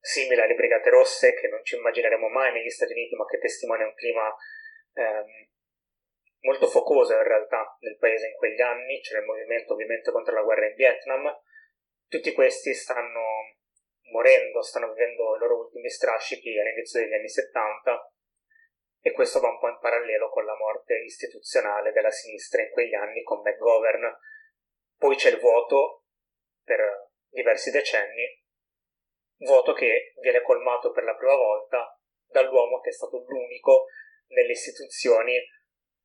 simile 0.00 0.42
alle 0.42 0.54
Brigate 0.54 0.90
Rosse 0.90 1.34
che 1.34 1.48
non 1.48 1.62
ci 1.62 1.76
immagineremo 1.76 2.28
mai 2.28 2.52
negli 2.52 2.70
Stati 2.70 2.92
Uniti, 2.92 3.14
ma 3.14 3.26
che 3.26 3.38
testimonia 3.38 3.86
un 3.86 3.94
clima 3.94 4.34
ehm, 4.94 5.48
molto 6.40 6.66
focoso 6.66 7.14
in 7.14 7.22
realtà 7.22 7.76
nel 7.80 7.98
paese 7.98 8.28
in 8.28 8.34
quegli 8.34 8.60
anni, 8.60 9.00
c'era 9.00 9.20
il 9.20 9.26
movimento 9.26 9.74
ovviamente 9.74 10.10
contro 10.10 10.34
la 10.34 10.42
guerra 10.42 10.66
in 10.66 10.74
Vietnam, 10.74 11.38
tutti 12.08 12.32
questi 12.32 12.74
stanno 12.74 13.22
morendo, 14.10 14.62
stanno 14.62 14.92
vivendo 14.92 15.36
i 15.36 15.38
loro 15.38 15.58
ultimi 15.58 15.88
strascichi 15.88 16.58
all'inizio 16.58 17.00
degli 17.00 17.14
anni 17.14 17.28
70 17.28 18.12
e 19.02 19.12
questo 19.12 19.40
va 19.40 19.48
un 19.48 19.58
po' 19.58 19.68
in 19.68 19.78
parallelo 19.80 20.28
con 20.30 20.44
la 20.44 20.56
morte 20.56 20.98
istituzionale 20.98 21.92
della 21.92 22.10
sinistra 22.10 22.62
in 22.62 22.70
quegli 22.70 22.94
anni 22.94 23.22
con 23.22 23.40
McGovern. 23.40 24.18
Poi 24.96 25.16
c'è 25.16 25.30
il 25.30 25.38
voto 25.38 26.04
per 26.62 27.10
diversi 27.28 27.70
decenni, 27.70 28.39
voto 29.40 29.72
che 29.72 30.14
viene 30.20 30.42
colmato 30.42 30.90
per 30.90 31.04
la 31.04 31.14
prima 31.14 31.34
volta 31.34 31.98
dall'uomo 32.26 32.80
che 32.80 32.90
è 32.90 32.92
stato 32.92 33.24
l'unico 33.26 33.86
nelle 34.28 34.52
istituzioni 34.52 35.36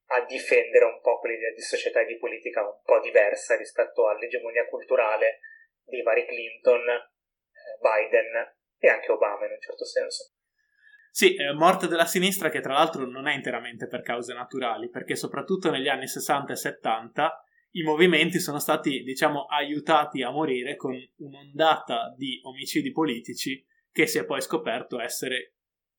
a 0.07 0.23
difendere 0.25 0.85
un 0.85 0.99
po' 1.01 1.19
quell'idea 1.19 1.51
di 1.51 1.61
società 1.61 2.01
e 2.01 2.05
di 2.05 2.17
politica 2.17 2.61
un 2.61 2.79
po' 2.83 2.99
diversa 2.99 3.55
rispetto 3.55 4.07
all'egemonia 4.07 4.67
culturale 4.67 5.39
dei 5.83 6.01
vari 6.01 6.25
Clinton, 6.25 6.87
eh, 6.87 7.77
Biden 7.79 8.55
e 8.77 8.89
anche 8.89 9.11
Obama 9.11 9.45
in 9.45 9.51
un 9.51 9.61
certo 9.61 9.85
senso. 9.85 10.31
Sì, 11.09 11.35
eh, 11.35 11.53
morte 11.53 11.87
della 11.87 12.05
sinistra 12.05 12.49
che 12.49 12.59
tra 12.59 12.73
l'altro 12.73 13.05
non 13.05 13.27
è 13.27 13.33
interamente 13.33 13.87
per 13.87 14.01
cause 14.01 14.33
naturali, 14.33 14.89
perché 14.89 15.15
soprattutto 15.15 15.71
negli 15.71 15.87
anni 15.87 16.07
60 16.07 16.53
e 16.53 16.55
70 16.57 17.44
i 17.75 17.83
movimenti 17.83 18.39
sono 18.39 18.59
stati, 18.59 19.03
diciamo, 19.03 19.45
aiutati 19.45 20.21
a 20.23 20.31
morire 20.31 20.75
con 20.75 20.95
un'ondata 21.17 22.13
di 22.17 22.39
omicidi 22.43 22.91
politici 22.91 23.63
che 23.91 24.07
si 24.07 24.17
è 24.17 24.25
poi 24.25 24.41
scoperto 24.41 24.99
essere 24.99 25.55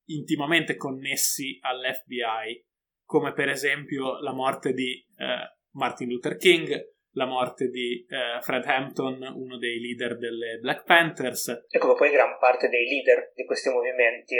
intimamente 0.06 0.76
connessi 0.76 1.58
all'FBI 1.60 2.64
come 3.04 3.32
per 3.32 3.48
esempio 3.48 4.20
la 4.20 4.32
morte 4.32 4.72
di 4.72 4.92
eh, 5.16 5.58
Martin 5.72 6.08
Luther 6.08 6.36
King, 6.36 6.94
la 7.12 7.26
morte 7.26 7.68
di 7.68 8.04
eh, 8.08 8.40
Fred 8.42 8.64
Hampton, 8.64 9.22
uno 9.22 9.58
dei 9.58 9.78
leader 9.78 10.18
delle 10.18 10.58
Black 10.58 10.84
Panthers. 10.84 11.66
E 11.68 11.78
come 11.78 11.94
poi 11.94 12.10
gran 12.10 12.38
parte 12.38 12.68
dei 12.68 12.86
leader 12.86 13.32
di 13.34 13.44
questi 13.44 13.70
movimenti 13.70 14.36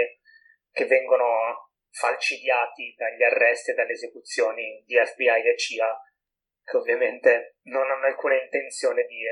che 0.72 0.84
vengono 0.86 1.70
falcidiati 1.90 2.94
dagli 2.96 3.22
arresti 3.22 3.70
e 3.70 3.74
dalle 3.74 3.92
esecuzioni 3.92 4.82
di 4.84 4.94
FBI 4.94 5.48
e 5.48 5.56
CIA, 5.56 5.96
che 6.66 6.76
ovviamente 6.76 7.58
non 7.66 7.88
hanno 7.88 8.06
alcuna 8.06 8.34
intenzione 8.34 9.06
di 9.06 9.22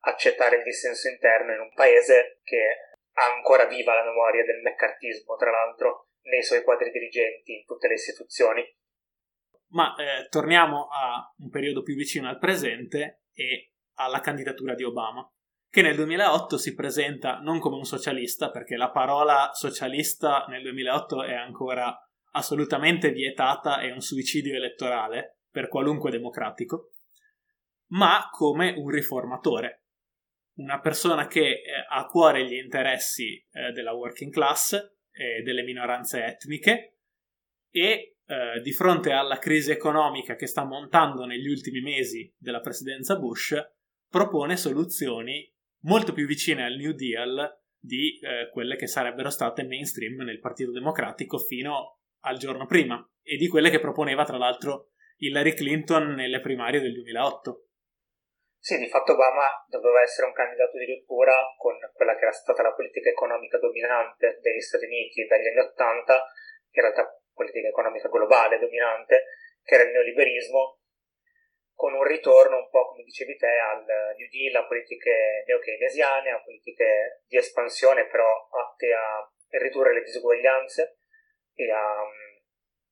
accettare 0.00 0.56
il 0.56 0.62
dissenso 0.64 1.08
interno 1.08 1.52
in 1.52 1.60
un 1.60 1.72
paese 1.72 2.40
che 2.42 2.98
ha 3.12 3.34
ancora 3.36 3.66
viva 3.66 3.94
la 3.94 4.04
memoria 4.04 4.44
del 4.44 4.60
meccartismo, 4.60 5.36
tra 5.36 5.50
l'altro, 5.50 6.08
nei 6.22 6.42
suoi 6.42 6.64
quadri 6.64 6.90
dirigenti, 6.90 7.58
in 7.58 7.64
tutte 7.64 7.86
le 7.86 7.94
istituzioni. 7.94 8.64
Ma 9.68 9.94
eh, 9.94 10.28
torniamo 10.28 10.88
a 10.90 11.32
un 11.38 11.48
periodo 11.48 11.82
più 11.82 11.94
vicino 11.94 12.28
al 12.28 12.38
presente 12.38 13.26
e 13.32 13.74
alla 13.94 14.20
candidatura 14.20 14.74
di 14.74 14.82
Obama, 14.82 15.24
che 15.68 15.82
nel 15.82 15.94
2008 15.94 16.58
si 16.58 16.74
presenta 16.74 17.38
non 17.38 17.60
come 17.60 17.76
un 17.76 17.84
socialista, 17.84 18.50
perché 18.50 18.76
la 18.76 18.90
parola 18.90 19.50
socialista 19.52 20.46
nel 20.48 20.62
2008 20.62 21.22
è 21.22 21.34
ancora 21.34 21.96
assolutamente 22.32 23.10
vietata, 23.10 23.80
è 23.80 23.92
un 23.92 24.00
suicidio 24.00 24.56
elettorale 24.56 25.39
per 25.50 25.68
qualunque 25.68 26.10
democratico, 26.10 26.92
ma 27.88 28.28
come 28.30 28.74
un 28.76 28.88
riformatore, 28.88 29.84
una 30.54 30.80
persona 30.80 31.26
che 31.26 31.40
eh, 31.40 31.62
ha 31.88 32.00
a 32.00 32.06
cuore 32.06 32.46
gli 32.46 32.54
interessi 32.54 33.44
eh, 33.52 33.72
della 33.72 33.92
working 33.92 34.32
class 34.32 34.72
e 35.10 35.42
delle 35.42 35.62
minoranze 35.62 36.24
etniche 36.24 36.98
e 37.70 38.16
eh, 38.24 38.60
di 38.62 38.72
fronte 38.72 39.12
alla 39.12 39.38
crisi 39.38 39.70
economica 39.70 40.36
che 40.36 40.46
sta 40.46 40.64
montando 40.64 41.24
negli 41.24 41.48
ultimi 41.48 41.80
mesi 41.80 42.32
della 42.38 42.60
presidenza 42.60 43.16
Bush, 43.16 43.56
propone 44.08 44.56
soluzioni 44.56 45.52
molto 45.80 46.12
più 46.12 46.26
vicine 46.26 46.64
al 46.64 46.76
New 46.76 46.92
Deal 46.92 47.58
di 47.78 48.18
eh, 48.18 48.50
quelle 48.52 48.76
che 48.76 48.86
sarebbero 48.86 49.30
state 49.30 49.64
mainstream 49.64 50.22
nel 50.22 50.38
Partito 50.38 50.70
Democratico 50.70 51.38
fino 51.38 52.00
al 52.20 52.36
giorno 52.36 52.66
prima 52.66 53.04
e 53.22 53.36
di 53.36 53.48
quelle 53.48 53.70
che 53.70 53.80
proponeva 53.80 54.24
tra 54.24 54.36
l'altro 54.36 54.89
Hillary 55.20 55.52
Clinton 55.52 56.14
nelle 56.14 56.40
primarie 56.40 56.80
del 56.80 56.94
2008. 56.94 57.68
Sì, 58.58 58.78
di 58.78 58.88
fatto 58.88 59.12
Obama 59.12 59.64
doveva 59.68 60.00
essere 60.00 60.26
un 60.26 60.32
candidato 60.32 60.78
di 60.78 60.86
rottura 60.86 61.34
con 61.56 61.76
quella 61.92 62.14
che 62.16 62.22
era 62.22 62.32
stata 62.32 62.62
la 62.62 62.72
politica 62.72 63.10
economica 63.10 63.58
dominante 63.58 64.38
degli 64.40 64.60
Stati 64.60 64.86
Uniti 64.86 65.26
dagli 65.26 65.46
anni 65.46 65.60
Ottanta, 65.60 66.24
in 66.70 66.82
realtà 66.82 67.20
politica 67.34 67.68
economica 67.68 68.08
globale 68.08 68.58
dominante, 68.58 69.24
che 69.62 69.74
era 69.74 69.84
il 69.84 69.90
neoliberismo, 69.90 70.80
con 71.74 71.92
un 71.92 72.04
ritorno 72.04 72.56
un 72.56 72.68
po', 72.70 72.88
come 72.88 73.04
dicevi 73.04 73.36
te, 73.36 73.58
al 73.58 73.84
New 74.16 74.28
Deal, 74.28 74.62
a 74.62 74.66
politiche 74.66 75.44
neo-keynesiane, 75.46 76.30
a 76.30 76.42
politiche 76.42 77.22
di 77.26 77.36
espansione 77.36 78.06
però 78.06 78.48
atte 78.52 78.92
a 78.92 79.30
ridurre 79.58 79.92
le 79.92 80.02
disuguaglianze 80.02 80.98
e 81.54 81.70
a 81.70 82.04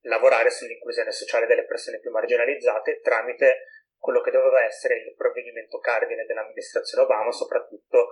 lavorare 0.09 0.51
sull'inclusione 0.51 1.13
sociale 1.13 1.47
delle 1.47 1.65
persone 1.65 2.01
più 2.01 2.11
marginalizzate 2.11 3.01
tramite 3.01 3.65
quello 3.97 4.21
che 4.21 4.31
doveva 4.31 4.65
essere 4.65 4.97
il 4.97 5.15
provvedimento 5.15 5.79
cardine 5.79 6.25
dell'amministrazione 6.25 7.05
Obama, 7.05 7.31
soprattutto, 7.31 8.11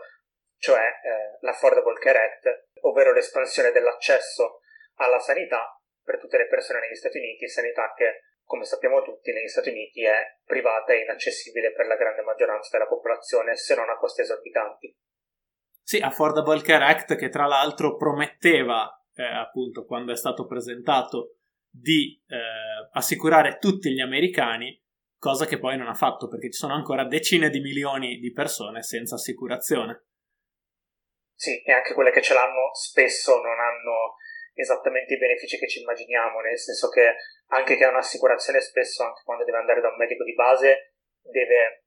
cioè 0.59 0.83
eh, 0.83 1.39
l'Affordable 1.41 1.99
Care 1.99 2.19
Act, 2.19 2.69
ovvero 2.81 3.13
l'espansione 3.13 3.71
dell'accesso 3.71 4.61
alla 4.97 5.19
sanità 5.19 5.81
per 6.03 6.19
tutte 6.19 6.39
le 6.39 6.49
persone 6.49 6.81
negli 6.81 6.95
Stati 6.95 7.19
Uniti, 7.19 7.49
sanità 7.49 7.93
che, 7.97 8.23
come 8.45 8.65
sappiamo 8.65 9.03
tutti, 9.03 9.33
negli 9.33 9.49
Stati 9.49 9.71
Uniti 9.71 10.05
è 10.05 10.39
privata 10.45 10.93
e 10.93 11.03
inaccessibile 11.03 11.73
per 11.73 11.87
la 11.87 11.97
grande 11.97 12.23
maggioranza 12.23 12.71
della 12.73 12.89
popolazione, 12.89 13.57
se 13.57 13.75
non 13.75 13.89
a 13.89 13.97
costi 13.97 14.23
esorbitanti. 14.23 14.97
Sì, 15.83 16.01
Affordable 16.01 16.63
Care 16.63 16.85
Act 16.85 17.17
che 17.17 17.29
tra 17.29 17.47
l'altro 17.47 17.97
prometteva, 17.97 18.89
eh, 19.15 19.23
appunto, 19.23 19.85
quando 19.85 20.13
è 20.13 20.17
stato 20.17 20.47
presentato, 20.47 21.37
di 21.81 22.23
eh, 22.29 22.37
assicurare 22.93 23.59
tutti 23.59 23.93
gli 23.93 24.01
americani, 24.01 24.83
cosa 25.19 25.47
che 25.47 25.59
poi 25.59 25.77
non 25.77 25.89
ha 25.89 25.95
fatto 25.95 26.29
perché 26.29 26.51
ci 26.51 26.59
sono 26.59 26.75
ancora 26.75 27.05
decine 27.05 27.51
di 27.51 27.61
milioni 27.61 28.19
di 28.19 28.33
persone 28.33 28.83
senza 28.83 29.17
assicurazione. 29.17 30.05
Sì, 31.35 31.63
e 31.63 31.73
anche 31.73 31.93
quelle 31.93 32.11
che 32.11 32.23
ce 32.23 32.33
l'hanno 32.33 32.73
spesso 32.73 33.37
non 33.43 33.59
hanno 33.61 34.17
esattamente 34.55 35.15
i 35.15 35.19
benefici 35.19 35.59
che 35.59 35.69
ci 35.69 35.81
immaginiamo, 35.81 36.41
nel 36.41 36.59
senso 36.59 36.89
che 36.89 37.15
anche 37.49 37.77
che 37.77 37.85
ha 37.85 37.91
un'assicurazione 37.91 38.61
spesso, 38.61 39.05
anche 39.05 39.21
quando 39.25 39.45
deve 39.45 39.59
andare 39.59 39.83
da 39.83 39.89
un 39.89 39.97
medico 39.97 40.25
di 40.25 40.35
base, 40.35 40.95
deve 41.21 41.85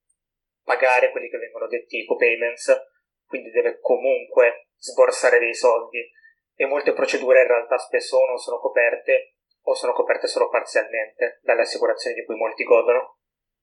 pagare 0.63 1.10
quelli 1.10 1.29
che 1.29 1.39
vengono 1.39 1.67
detti 1.67 2.05
co-payments, 2.05 2.77
quindi 3.25 3.50
deve 3.50 3.79
comunque 3.79 4.69
sborsare 4.77 5.39
dei 5.39 5.55
soldi 5.55 6.08
e 6.55 6.65
molte 6.65 6.93
procedure 6.93 7.41
in 7.41 7.48
realtà 7.48 7.77
spesso 7.77 8.24
non 8.25 8.38
sono 8.38 8.60
coperte 8.60 9.38
o 9.62 9.75
sono 9.75 9.94
coperte 9.94 10.28
solo 10.28 10.50
parzialmente 10.50 11.39
dalle 11.44 11.62
assicurazioni 11.62 12.16
di 12.16 12.25
cui 12.25 12.36
molti 12.36 12.63
godono. 12.63 13.18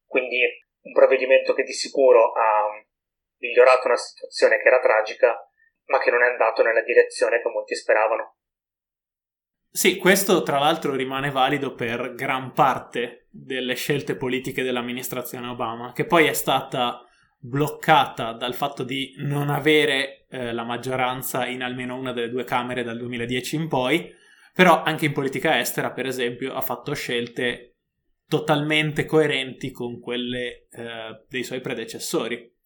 Quindi 0.06 0.40
un 0.82 0.92
provvedimento 0.92 1.52
che 1.52 1.64
di 1.64 1.72
sicuro 1.72 2.32
ha 2.32 2.68
migliorato 3.38 3.88
una 3.88 3.96
situazione 3.96 4.58
che 4.58 4.68
era 4.68 4.80
tragica, 4.80 5.36
ma 5.86 5.98
che 5.98 6.10
non 6.10 6.22
è 6.22 6.26
andato 6.26 6.62
nella 6.62 6.82
direzione 6.82 7.40
che 7.40 7.48
molti 7.48 7.74
speravano. 7.74 8.36
Sì, 9.70 9.98
questo 9.98 10.42
tra 10.42 10.58
l'altro 10.58 10.94
rimane 10.94 11.30
valido 11.30 11.74
per 11.74 12.14
gran 12.14 12.52
parte 12.52 13.26
delle 13.30 13.74
scelte 13.74 14.16
politiche 14.16 14.62
dell'amministrazione 14.62 15.48
Obama, 15.48 15.92
che 15.92 16.06
poi 16.06 16.26
è 16.26 16.32
stata 16.32 17.06
bloccata 17.38 18.32
dal 18.32 18.54
fatto 18.54 18.82
di 18.82 19.14
non 19.18 19.50
avere 19.50 20.24
eh, 20.30 20.52
la 20.52 20.64
maggioranza 20.64 21.46
in 21.46 21.62
almeno 21.62 21.94
una 21.94 22.12
delle 22.12 22.30
due 22.30 22.44
Camere 22.44 22.82
dal 22.82 22.96
2010 22.96 23.56
in 23.56 23.68
poi, 23.68 24.10
però 24.56 24.82
anche 24.82 25.04
in 25.04 25.12
politica 25.12 25.58
estera, 25.58 25.92
per 25.92 26.06
esempio, 26.06 26.54
ha 26.54 26.62
fatto 26.62 26.94
scelte 26.94 27.74
totalmente 28.26 29.04
coerenti 29.04 29.70
con 29.70 30.00
quelle 30.00 30.66
eh, 30.70 31.24
dei 31.28 31.44
suoi 31.44 31.60
predecessori. 31.60 32.56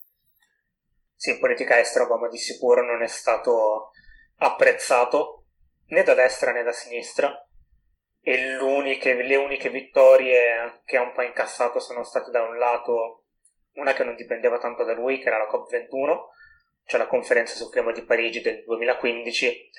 Sì, 1.17 1.31
in 1.31 1.41
politica 1.41 1.81
estera 1.81 2.05
Obama 2.05 2.29
di 2.29 2.39
sicuro 2.39 2.87
non 2.87 3.03
è 3.03 3.09
stato 3.09 3.91
apprezzato 4.37 5.47
né 5.87 6.05
da 6.05 6.15
destra 6.15 6.53
né 6.53 6.63
da 6.63 6.71
sinistra 6.71 7.45
e 8.21 8.37
le 8.37 9.35
uniche 9.37 9.69
vittorie 9.69 10.83
che 10.85 10.97
ha 10.97 11.03
un 11.03 11.13
po' 11.13 11.23
incassato 11.23 11.81
sono 11.81 12.05
state 12.05 12.31
da 12.31 12.43
un 12.43 12.57
lato 12.57 13.25
una 13.75 13.95
che 13.95 14.05
non 14.05 14.15
dipendeva 14.15 14.59
tanto 14.59 14.85
da 14.85 14.95
lui, 14.95 15.19
che 15.19 15.27
era 15.27 15.39
la 15.39 15.49
COP21, 15.51 16.19
cioè 16.85 17.01
la 17.01 17.09
conferenza 17.09 17.57
sul 17.57 17.71
clima 17.73 17.91
di 17.91 18.05
Parigi 18.05 18.41
del 18.43 18.63
2015, 18.63 19.71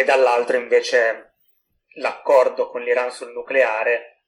e 0.00 0.04
dall'altro 0.04 0.56
invece 0.56 1.34
l'accordo 1.96 2.70
con 2.70 2.82
l'Iran 2.82 3.10
sul 3.10 3.32
nucleare 3.32 4.22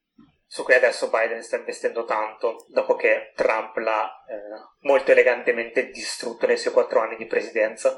su 0.47 0.65
cui 0.65 0.75
adesso 0.75 1.09
Biden 1.09 1.43
sta 1.43 1.57
investendo 1.57 2.05
tanto, 2.05 2.67
dopo 2.69 2.95
che 2.95 3.33
Trump 3.35 3.75
l'ha 3.79 4.05
eh, 4.05 4.87
molto 4.87 5.13
elegantemente 5.13 5.89
distrutto 5.89 6.47
nei 6.47 6.59
suoi 6.59 6.75
quattro 6.75 7.01
anni 7.01 7.17
di 7.17 7.25
presidenza. 7.25 7.97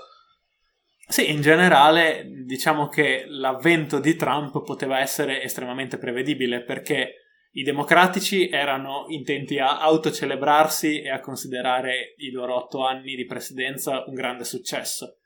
Sì, 1.08 1.32
in 1.32 1.40
generale 1.40 2.22
diciamo 2.46 2.86
che 2.86 3.24
l'avvento 3.26 3.98
di 3.98 4.14
Trump 4.14 4.62
poteva 4.62 5.00
essere 5.00 5.42
estremamente 5.42 5.98
prevedibile 5.98 6.62
perché 6.62 7.14
i 7.54 7.64
democratici 7.64 8.48
erano 8.48 9.06
intenti 9.08 9.58
a 9.58 9.80
autocelebrarsi 9.80 11.02
e 11.02 11.10
a 11.10 11.18
considerare 11.18 12.14
i 12.18 12.30
loro 12.30 12.54
otto 12.54 12.86
anni 12.86 13.16
di 13.16 13.26
presidenza 13.26 14.04
un 14.06 14.14
grande 14.14 14.44
successo, 14.44 15.18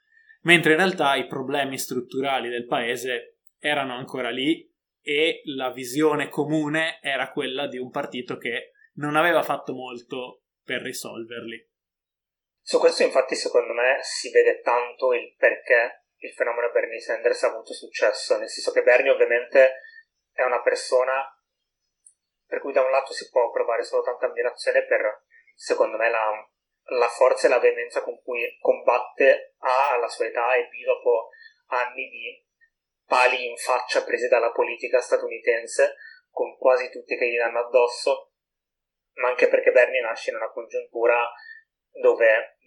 mentre 0.49 0.73
in 0.73 0.78
realtà 0.78 1.14
i 1.14 1.26
problemi 1.26 1.76
strutturali 1.76 2.49
del 2.49 2.64
paese 2.64 3.40
erano 3.59 3.95
ancora 3.95 4.31
lì 4.31 4.67
e 5.02 5.43
la 5.45 5.71
visione 5.71 6.31
comune 6.31 7.00
era 7.02 7.31
quella 7.33 7.67
di 7.67 7.76
un 7.76 7.90
partito 7.90 8.38
che 8.38 8.73
non 8.95 9.14
aveva 9.14 9.43
fatto 9.43 9.75
molto 9.75 10.45
per 10.64 10.81
risolverli. 10.81 11.69
Su 12.62 12.78
questo 12.78 13.02
infatti 13.02 13.35
secondo 13.35 13.75
me 13.75 13.99
si 14.00 14.31
vede 14.31 14.62
tanto 14.62 15.12
il 15.12 15.35
perché 15.37 16.07
il 16.17 16.33
fenomeno 16.33 16.71
Bernie 16.71 16.99
Sanders 16.99 17.43
ha 17.43 17.49
avuto 17.49 17.75
successo, 17.75 18.38
nel 18.38 18.49
senso 18.49 18.73
che 18.73 18.83
Bernie 18.83 19.11
ovviamente 19.11 19.83
è 20.33 20.45
una 20.45 20.62
persona 20.62 21.25
per 22.47 22.61
cui 22.61 22.73
da 22.73 22.83
un 22.83 22.90
lato 22.90 23.12
si 23.12 23.28
può 23.28 23.50
provare 23.50 23.85
solo 23.85 24.02
tanta 24.02 24.25
ammirazione 24.25 24.87
per, 24.87 25.25
secondo 25.55 25.99
me, 25.99 26.09
la, 26.09 26.49
la 26.90 27.09
forza 27.09 27.47
e 27.47 27.50
la 27.50 27.59
veemenza 27.59 28.02
con 28.02 28.20
cui 28.22 28.57
combatte 28.61 29.55
A 29.59 29.92
alla 29.94 30.09
sua 30.09 30.27
età 30.27 30.55
e 30.55 30.68
B 30.68 30.85
dopo 30.85 31.31
anni 31.66 32.09
di 32.09 32.46
pali 33.05 33.48
in 33.48 33.57
faccia 33.57 34.05
presi 34.05 34.29
dalla 34.29 34.53
politica 34.53 35.01
statunitense, 35.01 35.96
con 36.31 36.57
quasi 36.57 36.90
tutti 36.90 37.16
che 37.16 37.27
gli 37.27 37.37
danno 37.37 37.61
addosso, 37.61 38.33
ma 39.14 39.29
anche 39.29 39.48
perché 39.48 39.72
Bernie 39.72 40.01
nasce 40.01 40.31
in 40.31 40.37
una 40.37 40.51
congiuntura 40.51 41.31
dove 41.90 42.59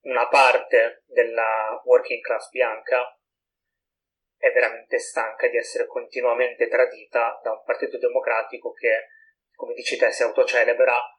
una 0.00 0.28
parte 0.28 1.02
della 1.06 1.80
working 1.84 2.22
class 2.22 2.48
bianca 2.50 3.16
è 4.38 4.52
veramente 4.52 4.98
stanca 4.98 5.48
di 5.48 5.56
essere 5.56 5.86
continuamente 5.86 6.68
tradita 6.68 7.38
da 7.42 7.52
un 7.52 7.62
partito 7.64 7.98
democratico 7.98 8.72
che, 8.72 9.08
come 9.54 9.74
dici 9.74 9.96
te, 9.96 10.12
si 10.12 10.22
autocelebra, 10.22 11.15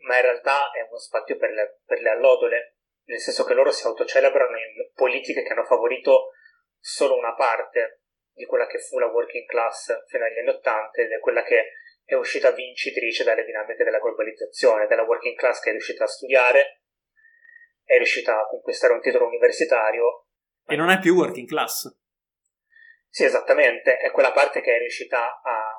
ma 0.00 0.16
in 0.16 0.22
realtà 0.22 0.70
è 0.72 0.86
uno 0.88 0.98
spazio 0.98 1.36
per 1.36 1.50
le, 1.50 1.80
per 1.84 2.00
le 2.00 2.10
allodole, 2.10 2.76
nel 3.04 3.18
senso 3.18 3.44
che 3.44 3.54
loro 3.54 3.70
si 3.70 3.86
autocelebrano 3.86 4.56
in 4.56 4.90
politiche 4.94 5.42
che 5.42 5.52
hanno 5.52 5.64
favorito 5.64 6.30
solo 6.78 7.16
una 7.16 7.34
parte 7.34 8.02
di 8.32 8.46
quella 8.46 8.66
che 8.66 8.78
fu 8.78 8.98
la 8.98 9.06
working 9.06 9.46
class 9.46 10.04
fino 10.06 10.24
agli 10.24 10.38
anni 10.38 10.48
Ottanta 10.48 11.00
ed 11.00 11.10
è 11.10 11.18
quella 11.18 11.42
che 11.42 11.72
è 12.04 12.14
uscita 12.14 12.50
vincitrice 12.52 13.22
dalle 13.22 13.44
dinamiche 13.44 13.84
della 13.84 13.98
globalizzazione, 13.98 14.86
della 14.86 15.02
working 15.02 15.36
class 15.36 15.60
che 15.60 15.68
è 15.68 15.72
riuscita 15.72 16.04
a 16.04 16.08
studiare, 16.08 16.82
è 17.84 17.96
riuscita 17.96 18.40
a 18.40 18.46
conquistare 18.46 18.94
un 18.94 19.00
titolo 19.00 19.26
universitario. 19.26 20.26
E 20.66 20.76
non 20.76 20.90
è 20.90 20.98
più 20.98 21.14
working 21.14 21.46
class. 21.46 21.88
Sì, 23.08 23.24
esattamente, 23.24 23.98
è 23.98 24.10
quella 24.10 24.32
parte 24.32 24.60
che 24.60 24.74
è 24.74 24.78
riuscita 24.78 25.40
a 25.42 25.69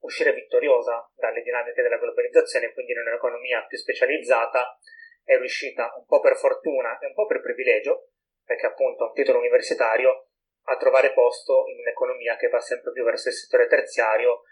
uscire 0.00 0.32
vittoriosa 0.32 1.10
dalle 1.14 1.42
dinamiche 1.42 1.82
della 1.82 1.98
globalizzazione, 1.98 2.72
quindi 2.72 2.92
in 2.92 2.98
un'economia 2.98 3.64
più 3.66 3.78
specializzata, 3.78 4.78
è 5.24 5.36
riuscita 5.36 5.92
un 5.96 6.06
po' 6.06 6.20
per 6.20 6.36
fortuna 6.36 6.98
e 6.98 7.06
un 7.06 7.14
po' 7.14 7.26
per 7.26 7.40
privilegio, 7.40 8.10
perché 8.44 8.66
appunto 8.66 9.04
ha 9.04 9.08
un 9.08 9.14
titolo 9.14 9.38
universitario, 9.38 10.26
a 10.64 10.76
trovare 10.76 11.12
posto 11.12 11.64
in 11.68 11.78
un'economia 11.78 12.36
che 12.36 12.48
va 12.48 12.60
sempre 12.60 12.92
più 12.92 13.04
verso 13.04 13.28
il 13.28 13.34
settore 13.34 13.66
terziario, 13.66 14.42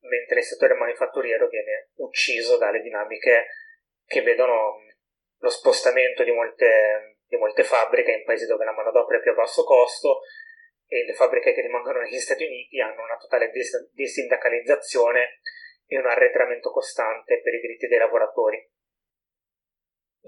mentre 0.00 0.38
il 0.38 0.44
settore 0.44 0.74
manifatturiero 0.74 1.48
viene 1.48 1.90
ucciso 1.96 2.56
dalle 2.56 2.80
dinamiche 2.80 3.46
che 4.04 4.22
vedono 4.22 4.76
lo 5.38 5.48
spostamento 5.48 6.22
di 6.22 6.30
molte, 6.30 7.18
di 7.26 7.36
molte 7.36 7.64
fabbriche 7.64 8.12
in 8.12 8.24
paesi 8.24 8.46
dove 8.46 8.64
la 8.64 8.72
manodopera 8.72 9.18
è 9.18 9.22
più 9.22 9.32
a 9.32 9.34
basso 9.34 9.64
costo 9.64 10.20
e 10.86 11.04
le 11.04 11.14
fabbriche 11.14 11.52
che 11.52 11.62
rimangono 11.62 12.00
negli 12.00 12.18
Stati 12.18 12.44
Uniti 12.44 12.80
hanno 12.80 13.02
una 13.02 13.16
totale 13.16 13.50
dis- 13.50 13.90
disindacalizzazione 13.92 15.40
e 15.86 15.98
un 15.98 16.06
arretramento 16.06 16.70
costante 16.70 17.40
per 17.42 17.54
i 17.54 17.60
diritti 17.60 17.86
dei 17.86 17.98
lavoratori. 17.98 18.70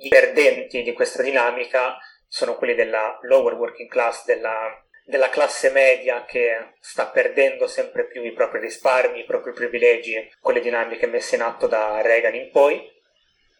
I 0.01 0.09
perdenti 0.09 0.83
di 0.83 0.92
questa 0.92 1.23
dinamica 1.23 1.97
sono 2.27 2.57
quelli 2.57 2.75
della 2.75 3.18
lower 3.23 3.55
working 3.55 3.88
class, 3.88 4.25
della 4.25 4.87
della 5.09 5.31
classe 5.31 5.71
media 5.71 6.27
che 6.27 6.75
sta 6.81 7.07
perdendo 7.07 7.66
sempre 7.66 8.07
più 8.07 8.23
i 8.23 8.35
propri 8.35 8.61
risparmi, 8.61 9.21
i 9.21 9.25
propri 9.25 9.55
privilegi 9.55 10.14
con 10.38 10.53
le 10.53 10.61
dinamiche 10.61 11.07
messe 11.07 11.37
in 11.37 11.40
atto 11.40 11.66
da 11.66 12.03
Reagan 12.03 12.35
in 12.35 12.51
poi. 12.51 12.79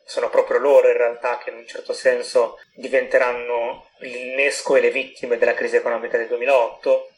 Sono 0.09 0.31
proprio 0.31 0.59
loro 0.59 0.88
in 0.88 0.97
realtà 0.97 1.37
che 1.37 1.51
in 1.51 1.57
un 1.57 1.66
certo 1.66 1.92
senso 1.92 2.59
diventeranno 2.75 3.90
l'innesco 3.99 4.75
e 4.75 4.81
le 4.81 4.90
vittime 4.90 5.37
della 5.37 5.53
crisi 5.53 5.77
economica 5.77 6.16
del 6.16 6.29
2008 6.29 7.11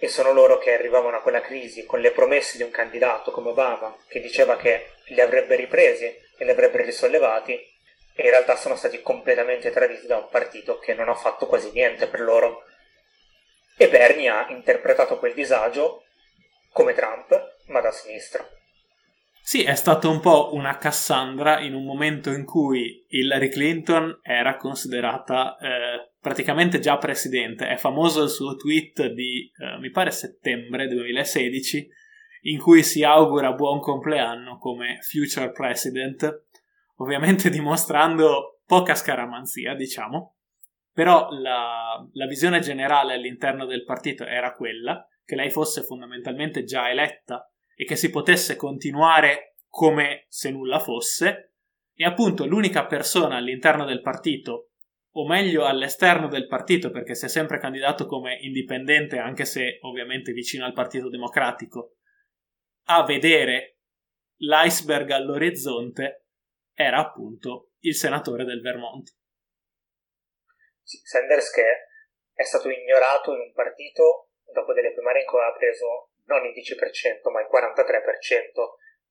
e 0.00 0.08
sono 0.08 0.32
loro 0.32 0.58
che 0.58 0.74
arrivavano 0.74 1.18
a 1.18 1.20
quella 1.20 1.40
crisi 1.40 1.86
con 1.86 2.00
le 2.00 2.10
promesse 2.10 2.56
di 2.56 2.64
un 2.64 2.72
candidato 2.72 3.30
come 3.30 3.50
Obama 3.50 3.96
che 4.08 4.18
diceva 4.18 4.56
che 4.56 4.94
li 5.10 5.20
avrebbe 5.20 5.54
ripresi 5.54 6.06
e 6.06 6.44
li 6.44 6.50
avrebbe 6.50 6.82
risollevati 6.82 7.52
e 7.52 8.24
in 8.24 8.30
realtà 8.30 8.56
sono 8.56 8.74
stati 8.74 9.00
completamente 9.00 9.70
traditi 9.70 10.08
da 10.08 10.16
un 10.16 10.28
partito 10.28 10.80
che 10.80 10.94
non 10.94 11.08
ha 11.08 11.14
fatto 11.14 11.46
quasi 11.46 11.70
niente 11.70 12.08
per 12.08 12.18
loro 12.18 12.64
e 13.76 13.88
Bernie 13.88 14.28
ha 14.28 14.46
interpretato 14.48 15.20
quel 15.20 15.34
disagio 15.34 16.02
come 16.72 16.94
Trump, 16.94 17.58
ma 17.66 17.80
da 17.80 17.92
sinistra. 17.92 18.57
Sì, 19.48 19.62
è 19.62 19.76
stato 19.76 20.10
un 20.10 20.20
po' 20.20 20.50
una 20.52 20.76
Cassandra 20.76 21.58
in 21.60 21.72
un 21.72 21.82
momento 21.82 22.30
in 22.30 22.44
cui 22.44 23.06
Hillary 23.08 23.48
Clinton 23.48 24.18
era 24.20 24.58
considerata 24.58 25.56
eh, 25.56 26.10
praticamente 26.20 26.80
già 26.80 26.98
presidente. 26.98 27.66
È 27.66 27.78
famoso 27.78 28.24
il 28.24 28.28
suo 28.28 28.56
tweet 28.56 29.06
di, 29.06 29.50
eh, 29.56 29.78
mi 29.78 29.88
pare, 29.90 30.10
settembre 30.10 30.86
2016, 30.88 31.88
in 32.42 32.58
cui 32.58 32.82
si 32.82 33.02
augura 33.02 33.54
buon 33.54 33.80
compleanno 33.80 34.58
come 34.58 34.98
future 35.00 35.50
president, 35.50 36.44
ovviamente 36.96 37.48
dimostrando 37.48 38.60
poca 38.66 38.94
scaramanzia, 38.94 39.74
diciamo. 39.74 40.36
Però 40.92 41.30
la, 41.30 42.06
la 42.12 42.26
visione 42.26 42.60
generale 42.60 43.14
all'interno 43.14 43.64
del 43.64 43.84
partito 43.84 44.26
era 44.26 44.52
quella 44.52 45.08
che 45.24 45.36
lei 45.36 45.48
fosse 45.48 45.84
fondamentalmente 45.84 46.64
già 46.64 46.90
eletta 46.90 47.50
e 47.80 47.84
che 47.84 47.94
si 47.94 48.10
potesse 48.10 48.56
continuare 48.56 49.54
come 49.68 50.26
se 50.26 50.50
nulla 50.50 50.80
fosse, 50.80 51.52
e 51.94 52.04
appunto 52.04 52.44
l'unica 52.44 52.86
persona 52.86 53.36
all'interno 53.36 53.84
del 53.84 54.00
partito 54.00 54.70
o 55.12 55.26
meglio 55.26 55.64
all'esterno 55.64 56.26
del 56.26 56.48
partito, 56.48 56.90
perché 56.90 57.14
si 57.14 57.26
è 57.26 57.28
sempre 57.28 57.58
candidato 57.58 58.06
come 58.06 58.36
indipendente, 58.40 59.18
anche 59.18 59.44
se 59.44 59.78
ovviamente 59.82 60.32
vicino 60.32 60.64
al 60.64 60.72
Partito 60.72 61.08
Democratico, 61.08 61.98
a 62.86 63.04
vedere 63.04 63.78
l'iceberg 64.38 65.10
all'orizzonte, 65.10 66.26
era 66.74 66.98
appunto 66.98 67.74
il 67.80 67.94
senatore 67.94 68.44
del 68.44 68.60
Vermont. 68.60 69.16
Sanders 70.82 71.50
che 71.52 71.64
è 72.32 72.42
stato 72.42 72.68
ignorato 72.70 73.34
in 73.34 73.40
un 73.40 73.52
partito 73.52 74.30
dopo 74.52 74.72
delle 74.72 74.92
primarie 74.92 75.22
in 75.22 75.28
cui 75.28 75.38
aveva 75.38 75.56
preso 75.56 76.10
non 76.28 76.44
il 76.44 76.52
10% 76.52 77.30
ma 77.30 77.40
il 77.40 77.48
43%, 77.50 78.52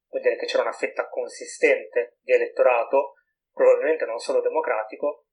vuol 0.10 0.22
dire 0.22 0.38
che 0.38 0.46
c'era 0.46 0.64
una 0.64 0.72
fetta 0.72 1.10
consistente 1.10 2.18
di 2.22 2.34
elettorato, 2.34 3.14
probabilmente 3.52 4.06
non 4.06 4.20
solo 4.20 4.42
democratico, 4.42 5.26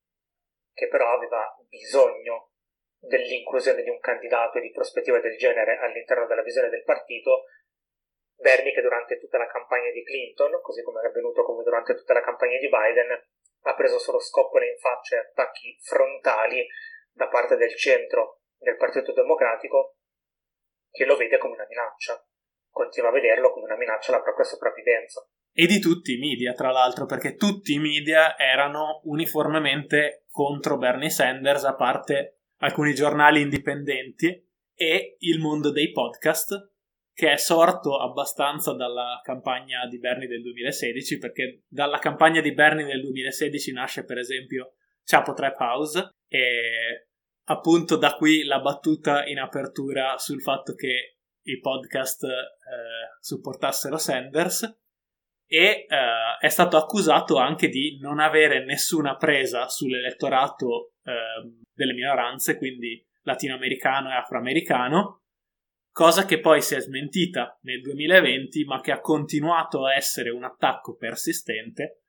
che 0.72 0.88
però 0.88 1.12
aveva 1.12 1.54
bisogno 1.68 2.50
dell'inclusione 2.98 3.82
di 3.82 3.90
un 3.90 4.00
candidato 4.00 4.58
e 4.58 4.62
di 4.62 4.72
prospettive 4.72 5.20
del 5.20 5.36
genere 5.36 5.78
all'interno 5.78 6.26
della 6.26 6.42
visione 6.42 6.70
del 6.70 6.82
partito. 6.82 7.44
Bernie, 8.34 8.72
che 8.72 8.80
durante 8.80 9.18
tutta 9.18 9.38
la 9.38 9.46
campagna 9.46 9.90
di 9.90 10.02
Clinton, 10.02 10.60
così 10.60 10.82
come 10.82 11.02
è 11.02 11.06
avvenuto 11.06 11.44
come 11.44 11.62
durante 11.62 11.94
tutta 11.94 12.14
la 12.14 12.22
campagna 12.22 12.58
di 12.58 12.68
Biden, 12.68 13.10
ha 13.66 13.74
preso 13.74 13.98
solo 13.98 14.18
scoppole 14.18 14.70
in 14.70 14.78
faccia 14.78 15.16
e 15.16 15.18
attacchi 15.20 15.78
frontali 15.80 16.66
da 17.12 17.28
parte 17.28 17.56
del 17.56 17.76
centro 17.76 18.40
del 18.56 18.76
Partito 18.76 19.12
Democratico, 19.12 19.96
che 20.94 21.04
lo 21.04 21.16
vede 21.16 21.38
come 21.38 21.54
una 21.54 21.66
minaccia, 21.68 22.24
continua 22.70 23.10
a 23.10 23.12
vederlo 23.12 23.52
come 23.52 23.64
una 23.64 23.76
minaccia 23.76 24.12
alla 24.12 24.22
propria 24.22 24.46
sopravvivenza. 24.46 25.26
E 25.52 25.66
di 25.66 25.80
tutti 25.80 26.14
i 26.14 26.18
media, 26.18 26.52
tra 26.52 26.70
l'altro, 26.70 27.04
perché 27.04 27.34
tutti 27.34 27.74
i 27.74 27.80
media 27.80 28.38
erano 28.38 29.00
uniformemente 29.04 30.26
contro 30.30 30.78
Bernie 30.78 31.10
Sanders, 31.10 31.64
a 31.64 31.74
parte 31.74 32.42
alcuni 32.58 32.94
giornali 32.94 33.40
indipendenti 33.40 34.40
e 34.72 35.16
il 35.18 35.40
mondo 35.40 35.72
dei 35.72 35.90
podcast, 35.90 36.70
che 37.12 37.32
è 37.32 37.36
sorto 37.36 37.98
abbastanza 38.00 38.72
dalla 38.72 39.20
campagna 39.24 39.86
di 39.88 39.98
Bernie 39.98 40.28
del 40.28 40.42
2016, 40.42 41.18
perché 41.18 41.62
dalla 41.66 41.98
campagna 41.98 42.40
di 42.40 42.52
Bernie 42.52 42.86
del 42.86 43.00
2016 43.00 43.72
nasce 43.72 44.04
per 44.04 44.18
esempio 44.18 44.74
Chapo 45.04 45.34
Trap 45.34 45.58
House 45.58 46.08
e 46.28 47.08
appunto 47.44 47.96
da 47.96 48.14
qui 48.14 48.44
la 48.44 48.60
battuta 48.60 49.24
in 49.26 49.38
apertura 49.38 50.18
sul 50.18 50.40
fatto 50.40 50.74
che 50.74 51.18
i 51.42 51.58
podcast 51.60 52.24
eh, 52.24 52.30
supportassero 53.20 53.98
Sanders 53.98 54.82
e 55.46 55.86
uh, 55.88 56.42
è 56.42 56.48
stato 56.48 56.76
accusato 56.76 57.36
anche 57.36 57.68
di 57.68 57.98
non 58.00 58.18
avere 58.18 58.64
nessuna 58.64 59.16
presa 59.16 59.68
sull'elettorato 59.68 60.94
uh, 61.02 61.62
delle 61.72 61.92
minoranze, 61.92 62.56
quindi 62.56 63.04
latinoamericano 63.22 64.10
e 64.10 64.14
afroamericano, 64.14 65.22
cosa 65.90 66.24
che 66.24 66.40
poi 66.40 66.60
si 66.60 66.74
è 66.74 66.80
smentita 66.80 67.58
nel 67.62 67.80
2020, 67.82 68.64
ma 68.64 68.80
che 68.80 68.92
ha 68.92 69.00
continuato 69.00 69.86
a 69.86 69.94
essere 69.94 70.30
un 70.30 70.44
attacco 70.44 70.96
persistente, 70.96 72.02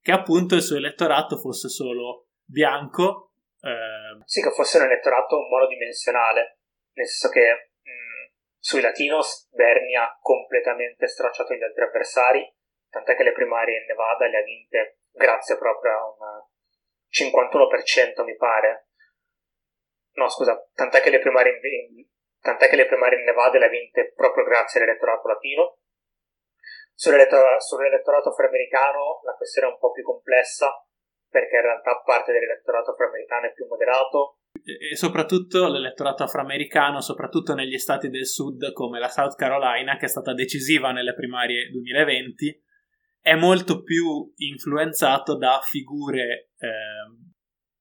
che 0.00 0.12
appunto 0.12 0.54
il 0.54 0.62
suo 0.62 0.76
elettorato 0.76 1.36
fosse 1.38 1.68
solo 1.68 2.28
bianco. 2.44 3.32
Uh... 3.64 4.22
Sì, 4.24 4.42
che 4.42 4.50
fosse 4.50 4.78
un 4.78 4.84
elettorato 4.84 5.40
monodimensionale, 5.40 6.58
nel 6.92 7.06
senso 7.06 7.28
che 7.32 7.70
mh, 7.80 7.90
mm, 7.90 8.24
sui 8.58 8.80
latinos 8.80 9.48
Bernie 9.50 9.96
ha 9.96 10.18
completamente 10.20 11.06
stracciato 11.06 11.54
gli 11.54 11.62
altri 11.62 11.84
avversari 11.84 12.54
tant'è 12.94 13.16
che 13.16 13.24
le 13.24 13.32
primarie 13.32 13.80
in 13.80 13.86
Nevada 13.86 14.28
le 14.28 14.38
ha 14.38 14.42
vinte 14.42 14.98
grazie 15.10 15.58
proprio 15.58 15.92
a 15.92 16.04
un 16.06 16.46
51% 17.10 18.22
mi 18.22 18.36
pare. 18.36 18.88
No, 20.14 20.28
scusa, 20.28 20.54
tant'è 20.74 21.00
che 21.00 21.10
le 21.10 21.18
primarie 21.18 21.58
in, 21.60 22.06
tant'è 22.40 22.68
che 22.68 22.76
le 22.76 22.86
primarie 22.86 23.18
in 23.18 23.24
Nevada 23.24 23.58
le 23.58 23.66
ha 23.66 23.68
vinte 23.68 24.12
proprio 24.14 24.44
grazie 24.44 24.80
all'elettorato 24.80 25.26
latino. 25.26 25.78
Sull'elettorato, 26.94 27.60
sull'elettorato 27.60 28.28
afroamericano 28.30 29.20
la 29.24 29.34
questione 29.34 29.68
è 29.68 29.72
un 29.72 29.78
po' 29.78 29.90
più 29.90 30.04
complessa 30.04 30.70
perché 31.34 31.56
in 31.56 31.62
realtà 31.62 32.00
parte 32.04 32.30
dell'elettorato 32.30 32.92
afroamericano 32.92 33.46
è 33.46 33.52
più 33.52 33.66
moderato. 33.66 34.38
E 34.62 34.94
soprattutto 34.94 35.66
l'elettorato 35.66 36.22
afroamericano, 36.22 37.00
soprattutto 37.00 37.54
negli 37.54 37.76
stati 37.76 38.08
del 38.08 38.24
sud 38.24 38.72
come 38.72 39.00
la 39.00 39.08
South 39.08 39.34
Carolina, 39.34 39.96
che 39.96 40.04
è 40.04 40.08
stata 40.08 40.32
decisiva 40.32 40.92
nelle 40.92 41.12
primarie 41.12 41.70
2020, 41.70 42.62
è 43.20 43.34
molto 43.34 43.82
più 43.82 44.32
influenzato 44.36 45.36
da 45.36 45.58
figure 45.60 46.50
eh, 46.56 46.70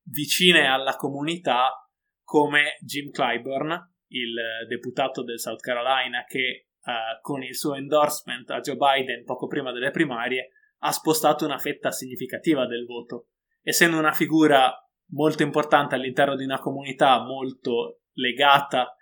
vicine 0.10 0.66
alla 0.66 0.96
comunità 0.96 1.88
come 2.24 2.78
Jim 2.80 3.12
Clyburn, 3.12 3.70
il 4.08 4.34
deputato 4.68 5.24
del 5.24 5.40
South 5.40 5.62
Carolina 5.62 6.24
che 6.28 6.40
eh, 6.40 7.20
con 7.22 7.44
il 7.44 7.56
suo 7.56 7.76
endorsement 7.76 8.50
a 8.50 8.62
Joe 8.62 8.78
Biden 8.78 9.26
poco 9.26 9.46
prima 9.46 9.72
delle 9.72 9.92
primarie 9.92 10.50
ha 10.80 10.92
spostato 10.92 11.46
una 11.46 11.60
fetta 11.60 11.92
significativa 11.92 12.66
del 12.66 12.86
voto. 12.86 13.28
Essendo 13.64 13.98
una 13.98 14.12
figura 14.12 14.72
molto 15.12 15.42
importante 15.42 15.96
all'interno 15.96 16.36
di 16.36 16.44
una 16.44 16.60
comunità 16.60 17.24
molto 17.24 18.02
legata 18.14 18.96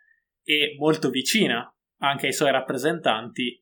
e 0.43 0.75
molto 0.77 1.09
vicina 1.09 1.73
anche 1.97 2.27
ai 2.27 2.33
suoi 2.33 2.51
rappresentanti, 2.51 3.61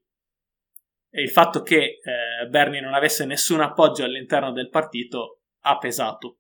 e 1.12 1.22
il 1.22 1.32
fatto 1.32 1.64
che 1.64 2.00
eh, 2.02 2.48
Bernie 2.50 2.82
non 2.82 2.94
avesse 2.94 3.26
nessun 3.26 3.62
appoggio 3.62 4.04
all'interno 4.04 4.52
del 4.52 4.70
partito 4.70 5.42
ha 5.62 5.78
pesato. 5.78 6.38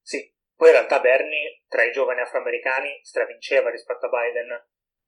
Sì, 0.00 0.32
poi 0.54 0.68
in 0.68 0.74
realtà 0.74 1.00
Bernie 1.00 1.62
tra 1.68 1.84
i 1.84 1.92
giovani 1.92 2.20
afroamericani 2.20 3.00
stravinceva 3.02 3.70
rispetto 3.70 4.06
a 4.06 4.08
Biden, 4.08 4.48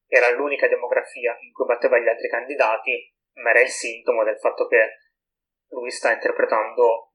era 0.06 0.30
l'unica 0.30 0.68
demografia 0.68 1.36
in 1.40 1.52
cui 1.52 1.64
batteva 1.64 1.98
gli 1.98 2.08
altri 2.08 2.28
candidati, 2.28 3.14
ma 3.34 3.50
era 3.50 3.62
il 3.62 3.68
sintomo 3.68 4.24
del 4.24 4.38
fatto 4.38 4.66
che 4.66 4.98
lui 5.70 5.90
sta 5.90 6.12
interpretando 6.12 7.05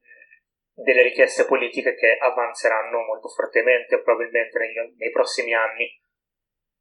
delle 0.74 1.04
richieste 1.04 1.46
politiche 1.46 1.96
che 1.96 2.18
avanzeranno 2.20 3.00
molto 3.04 3.28
fortemente 3.28 4.02
probabilmente 4.02 4.58
nei, 4.58 4.94
nei 4.98 5.12
prossimi 5.12 5.54
anni 5.54 6.00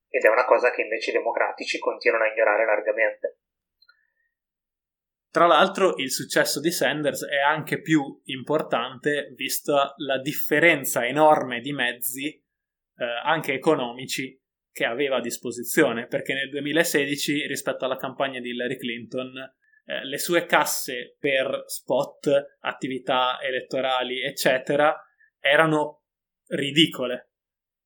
ed 0.09 0.24
è 0.24 0.29
una 0.29 0.44
cosa 0.44 0.70
che 0.70 0.83
invece 0.83 1.11
i 1.11 1.14
democratici 1.14 1.79
continuano 1.79 2.24
a 2.24 2.33
ignorare 2.33 2.64
largamente. 2.64 3.38
Tra 5.31 5.46
l'altro 5.46 5.96
il 5.96 6.11
successo 6.11 6.61
di 6.61 6.72
Sanders 6.72 7.24
è 7.24 7.38
anche 7.38 7.81
più 7.81 8.20
importante 8.24 9.33
vista 9.37 9.94
la 9.98 10.20
differenza 10.20 11.07
enorme 11.07 11.61
di 11.61 11.72
mezzi, 11.72 12.26
eh, 12.26 13.05
anche 13.24 13.53
economici, 13.53 14.37
che 14.72 14.85
aveva 14.85 15.16
a 15.16 15.20
disposizione, 15.20 16.07
perché 16.09 16.35
nel 16.35 16.50
2016 16.50 17.46
rispetto 17.46 17.85
alla 17.85 17.96
campagna 17.96 18.40
di 18.40 18.50
Hillary 18.50 18.76
Clinton 18.76 19.33
eh, 19.90 20.05
le 20.05 20.18
sue 20.18 20.46
casse 20.46 21.16
per 21.18 21.64
spot, 21.66 22.59
attività 22.61 23.40
elettorali, 23.40 24.22
eccetera, 24.22 24.96
erano 25.40 26.05
ridicole. 26.46 27.33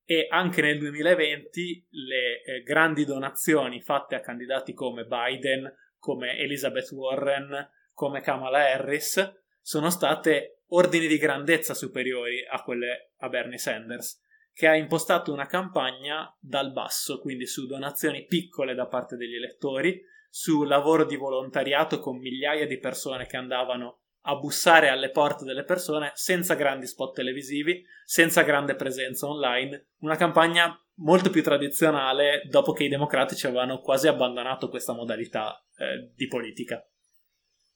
E 0.05 0.27
anche 0.29 0.61
nel 0.61 0.79
2020 0.79 1.87
le 1.89 2.43
eh, 2.43 2.63
grandi 2.63 3.07
donazioni 3.07 3.81
fatte 3.81 4.17
a 4.17 4.21
candidati 4.21 4.75
come 4.75 5.07
Biden, 5.07 5.75
come 5.99 6.37
Elizabeth 6.37 6.91
Warren, 6.91 7.71
come 7.95 8.21
Kamala 8.21 8.71
Harris, 8.71 9.43
sono 9.63 9.89
state 9.89 10.65
ordini 10.69 11.07
di 11.07 11.17
grandezza 11.17 11.73
superiori 11.73 12.45
a 12.47 12.63
quelle 12.63 13.13
a 13.21 13.31
Bernie 13.31 13.57
Sanders, 13.57 14.21
che 14.53 14.67
ha 14.67 14.77
impostato 14.77 15.33
una 15.33 15.47
campagna 15.47 16.37
dal 16.39 16.71
basso, 16.71 17.19
quindi 17.21 17.47
su 17.47 17.67
donazioni 17.67 18.27
piccole 18.27 18.75
da 18.75 18.89
parte 18.89 19.17
degli 19.17 19.37
elettori, 19.37 19.99
su 20.37 20.65
lavoro 20.65 21.05
di 21.05 21.15
volontariato 21.15 22.01
con 22.01 22.19
migliaia 22.19 22.67
di 22.67 22.81
persone 22.81 23.25
che 23.25 23.37
andavano 23.37 24.01
a 24.23 24.35
bussare 24.35 24.89
alle 24.89 25.11
porte 25.11 25.45
delle 25.45 25.63
persone 25.63 26.11
senza 26.15 26.55
grandi 26.55 26.89
spot 26.89 27.15
televisivi, 27.15 27.85
senza 28.05 28.43
grande 28.43 28.75
presenza 28.75 29.29
online, 29.29 29.91
una 30.01 30.17
campagna 30.17 30.77
molto 30.95 31.31
più 31.31 31.41
tradizionale 31.41 32.43
dopo 32.49 32.73
che 32.73 32.83
i 32.83 32.89
democratici 32.89 33.47
avevano 33.47 33.79
quasi 33.79 34.09
abbandonato 34.09 34.69
questa 34.69 34.93
modalità 34.93 35.65
eh, 35.79 36.11
di 36.17 36.27
politica. 36.27 36.85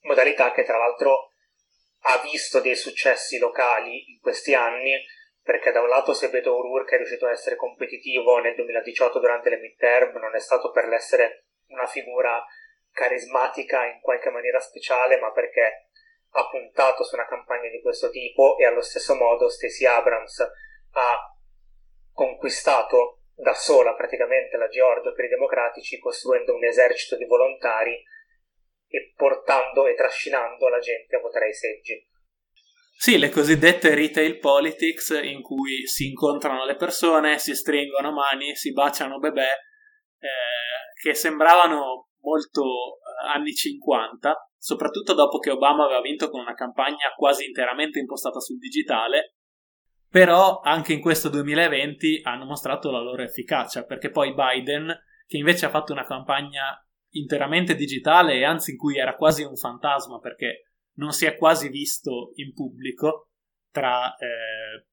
Modalità 0.01 0.51
che 0.51 0.65
tra 0.65 0.79
l'altro 0.79 1.35
ha 2.01 2.21
visto 2.29 2.61
dei 2.61 2.75
successi 2.75 3.39
locali 3.39 4.15
in 4.15 4.19
questi 4.19 4.55
anni, 4.55 4.99
perché 5.41 5.71
da 5.71 5.81
un 5.81 5.89
lato 5.89 6.13
se 6.13 6.29
Beto 6.29 6.57
O'Rourke 6.57 6.97
è 6.97 6.99
riuscito 6.99 7.27
a 7.27 7.31
essere 7.31 7.55
competitivo 7.55 8.39
nel 8.39 8.57
2018 8.57 9.21
durante 9.21 9.49
le 9.49 9.59
midterm, 9.59 10.19
non 10.19 10.35
è 10.35 10.41
stato 10.41 10.73
per 10.73 10.89
l'essere 10.89 11.45
una 11.69 11.87
figura 11.87 12.45
carismatica 12.91 13.87
in 13.87 14.01
qualche 14.01 14.31
maniera 14.31 14.61
speciale, 14.61 15.19
ma 15.19 15.33
perché 15.33 15.89
ha 16.31 16.49
puntato 16.49 17.05
su 17.05 17.15
una 17.15 17.27
campagna 17.27 17.71
di 17.71 17.81
questo 17.81 18.11
tipo 18.11 18.59
e 18.59 18.67
allo 18.67 18.83
stesso 18.83 19.15
modo 19.15 19.49
Stacey 19.49 19.87
Abrams 19.87 20.41
ha 20.93 21.37
conquistato 22.13 23.23
da 23.35 23.55
sola 23.55 23.95
praticamente 23.95 24.57
la 24.57 24.69
Georgia 24.69 25.13
per 25.13 25.27
i 25.27 25.29
democratici, 25.29 25.99
costruendo 25.99 26.55
un 26.55 26.65
esercito 26.65 27.17
di 27.17 27.25
volontari 27.25 27.95
e 28.89 29.13
portando 29.15 29.87
e 29.87 29.95
trascinando 29.95 30.69
la 30.69 30.79
gente 30.79 31.17
a 31.17 31.21
votare 31.21 31.47
ai 31.47 31.55
seggi. 31.55 32.07
Sì, 32.97 33.17
le 33.17 33.31
cosiddette 33.31 33.95
retail 33.95 34.39
politics 34.39 35.11
in 35.23 35.41
cui 35.41 35.87
si 35.87 36.09
incontrano 36.09 36.65
le 36.65 36.75
persone, 36.75 37.39
si 37.39 37.55
stringono 37.55 38.11
mani, 38.11 38.57
si 38.57 38.73
baciano 38.73 39.21
bebè, 39.21 39.49
eh, 40.19 41.01
che 41.01 41.15
sembravano 41.15 42.09
molto 42.21 42.63
eh, 42.63 43.29
anni 43.35 43.55
50, 43.55 44.51
soprattutto 44.57 45.15
dopo 45.15 45.39
che 45.39 45.51
Obama 45.51 45.85
aveva 45.85 46.01
vinto 46.01 46.31
con 46.31 46.41
una 46.41 46.55
campagna 46.55 47.13
quasi 47.17 47.47
interamente 47.47 47.99
impostata 47.99 48.41
sul 48.41 48.59
digitale, 48.59 49.35
però 50.11 50.61
anche 50.61 50.93
in 50.93 51.01
questo 51.01 51.29
2020 51.29 52.21
hanno 52.23 52.47
mostrato 52.47 52.91
la 52.91 53.01
loro 53.01 53.23
efficacia, 53.23 53.85
perché 53.85 54.11
poi 54.11 54.35
Biden, 54.35 54.95
che 55.27 55.37
invece 55.37 55.67
ha 55.67 55.71
fatto 55.71 55.93
una 55.93 56.07
campagna 56.07 56.83
interamente 57.11 57.75
digitale 57.75 58.35
e 58.35 58.45
anzi 58.45 58.73
in 58.73 58.77
cui 58.77 58.99
era 58.99 59.15
quasi 59.15 59.43
un 59.43 59.57
fantasma 59.57 60.19
perché 60.19 60.73
non 60.95 61.13
si 61.13 61.27
è 61.27 61.37
quasi 61.37 61.69
visto 61.69 62.33
in 62.35 62.53
pubblico 62.53 63.31
tra 63.71 64.15
eh, 64.17 64.87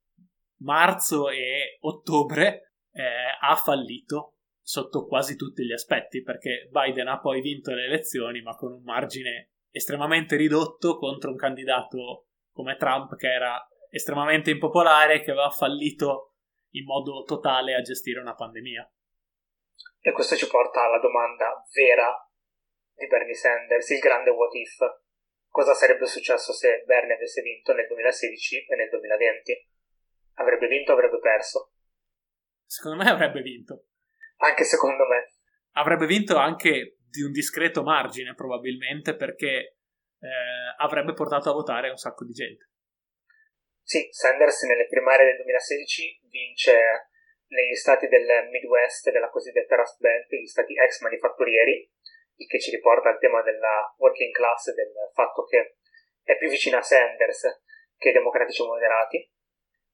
marzo 0.59 1.29
e 1.29 1.77
ottobre 1.81 2.73
eh, 2.91 3.03
ha 3.39 3.55
fallito 3.55 4.34
sotto 4.67 5.05
quasi 5.05 5.35
tutti 5.35 5.63
gli 5.63 5.71
aspetti 5.71 6.23
perché 6.23 6.67
Biden 6.71 7.07
ha 7.07 7.19
poi 7.19 7.39
vinto 7.39 7.71
le 7.71 7.85
elezioni 7.85 8.41
ma 8.41 8.55
con 8.55 8.71
un 8.71 8.81
margine 8.81 9.51
estremamente 9.69 10.35
ridotto 10.35 10.97
contro 10.97 11.29
un 11.29 11.37
candidato 11.37 12.29
come 12.51 12.75
Trump 12.75 13.15
che 13.15 13.31
era 13.31 13.63
estremamente 13.91 14.49
impopolare 14.49 15.21
che 15.21 15.31
aveva 15.31 15.51
fallito 15.51 16.33
in 16.71 16.85
modo 16.85 17.21
totale 17.23 17.75
a 17.75 17.81
gestire 17.81 18.19
una 18.19 18.33
pandemia. 18.33 18.91
E 19.99 20.11
questo 20.11 20.35
ci 20.35 20.47
porta 20.47 20.83
alla 20.83 20.99
domanda 20.99 21.63
vera 21.71 22.27
di 22.95 23.05
Bernie 23.05 23.35
Sanders, 23.35 23.87
il 23.91 23.99
grande 23.99 24.31
what 24.31 24.53
if 24.55 24.77
cosa 25.47 25.75
sarebbe 25.75 26.07
successo 26.07 26.53
se 26.53 26.83
Bernie 26.87 27.13
avesse 27.13 27.41
vinto 27.43 27.71
nel 27.73 27.85
2016 27.85 28.65
e 28.65 28.75
nel 28.75 28.89
2020? 28.89 29.69
Avrebbe 30.33 30.67
vinto 30.67 30.91
o 30.91 30.95
avrebbe 30.95 31.19
perso? 31.19 31.71
Secondo 32.65 33.03
me 33.03 33.09
avrebbe 33.11 33.41
vinto. 33.41 33.85
Anche 34.37 34.63
secondo 34.63 35.05
me. 35.07 35.33
Avrebbe 35.73 36.05
vinto 36.05 36.37
anche 36.37 36.97
di 37.09 37.21
un 37.21 37.31
discreto 37.31 37.83
margine, 37.83 38.33
probabilmente, 38.33 39.15
perché 39.15 39.77
eh, 40.19 40.75
avrebbe 40.77 41.13
portato 41.13 41.49
a 41.49 41.53
votare 41.53 41.89
un 41.89 41.97
sacco 41.97 42.25
di 42.25 42.33
gente. 42.33 42.69
Sì, 43.81 44.07
Sanders 44.09 44.63
nelle 44.63 44.87
primarie 44.87 45.25
del 45.25 45.35
2016 45.37 46.21
vince 46.29 47.09
negli 47.47 47.75
stati 47.75 48.07
del 48.07 48.49
Midwest 48.49 49.11
della 49.11 49.29
cosiddetta 49.29 49.75
Rust 49.75 49.99
Belt, 49.99 50.33
gli 50.33 50.47
stati 50.47 50.73
ex 50.73 51.01
manifatturieri, 51.01 51.89
il 52.37 52.47
che 52.47 52.59
ci 52.59 52.71
riporta 52.71 53.09
al 53.09 53.19
tema 53.19 53.41
della 53.43 53.93
working 53.97 54.33
class, 54.33 54.73
del 54.73 54.91
fatto 55.13 55.43
che 55.45 55.77
è 56.23 56.37
più 56.37 56.49
vicina 56.49 56.79
a 56.79 56.81
Sanders 56.81 57.61
che 57.97 58.09
ai 58.09 58.13
democratici 58.13 58.63
moderati. 58.63 59.31